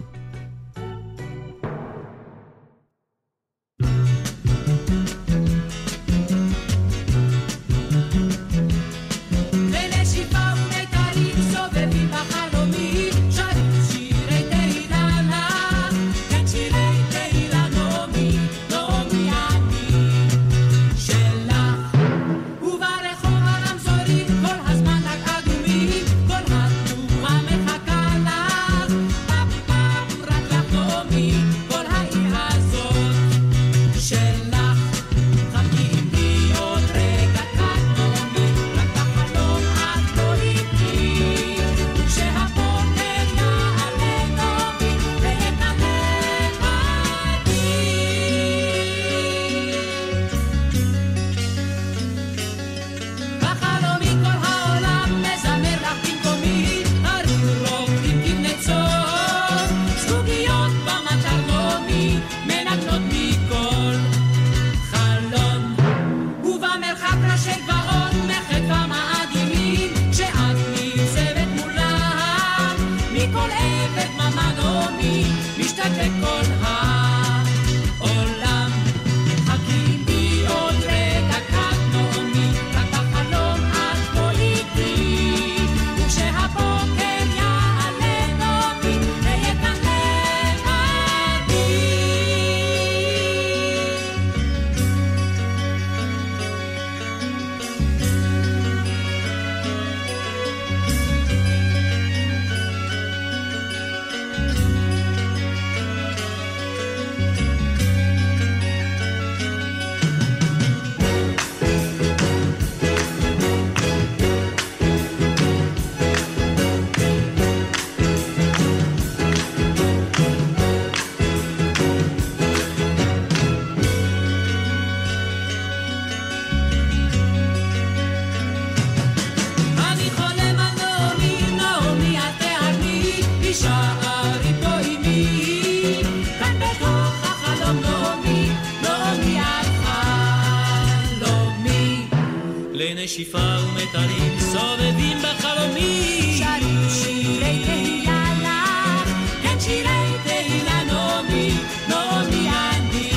בשפעה 143.15 143.59
ומטרים 143.67 144.39
סובבים 144.39 145.17
בחלומים 145.17 146.37
שרים 146.37 146.89
שירי 146.89 147.63
תהילה 147.65 148.23
לך 148.41 149.09
כן 149.43 149.59
שירי 149.59 150.11
תהילה 150.23 150.83
נעמי 150.83 151.57
נעמי 151.89 152.49
אני. 152.49 153.11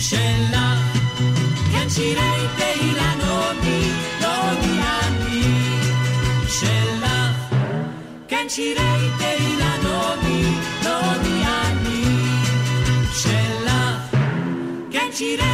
שלך 0.00 0.56
כן 1.72 1.88
שירי 1.88 2.46
תהילה 2.56 3.14
נעמי 3.14 3.90
נעמי 4.20 4.78
אני. 5.02 5.42
שלך 6.48 7.06
כן 8.28 8.46
שירי 8.48 9.10
תהילה 9.18 9.76
נעמי 9.82 10.44
נעמי 10.82 11.44
אני. 11.46 12.04
שלך 13.12 13.70
כן 14.90 15.08
שירי 15.12 15.53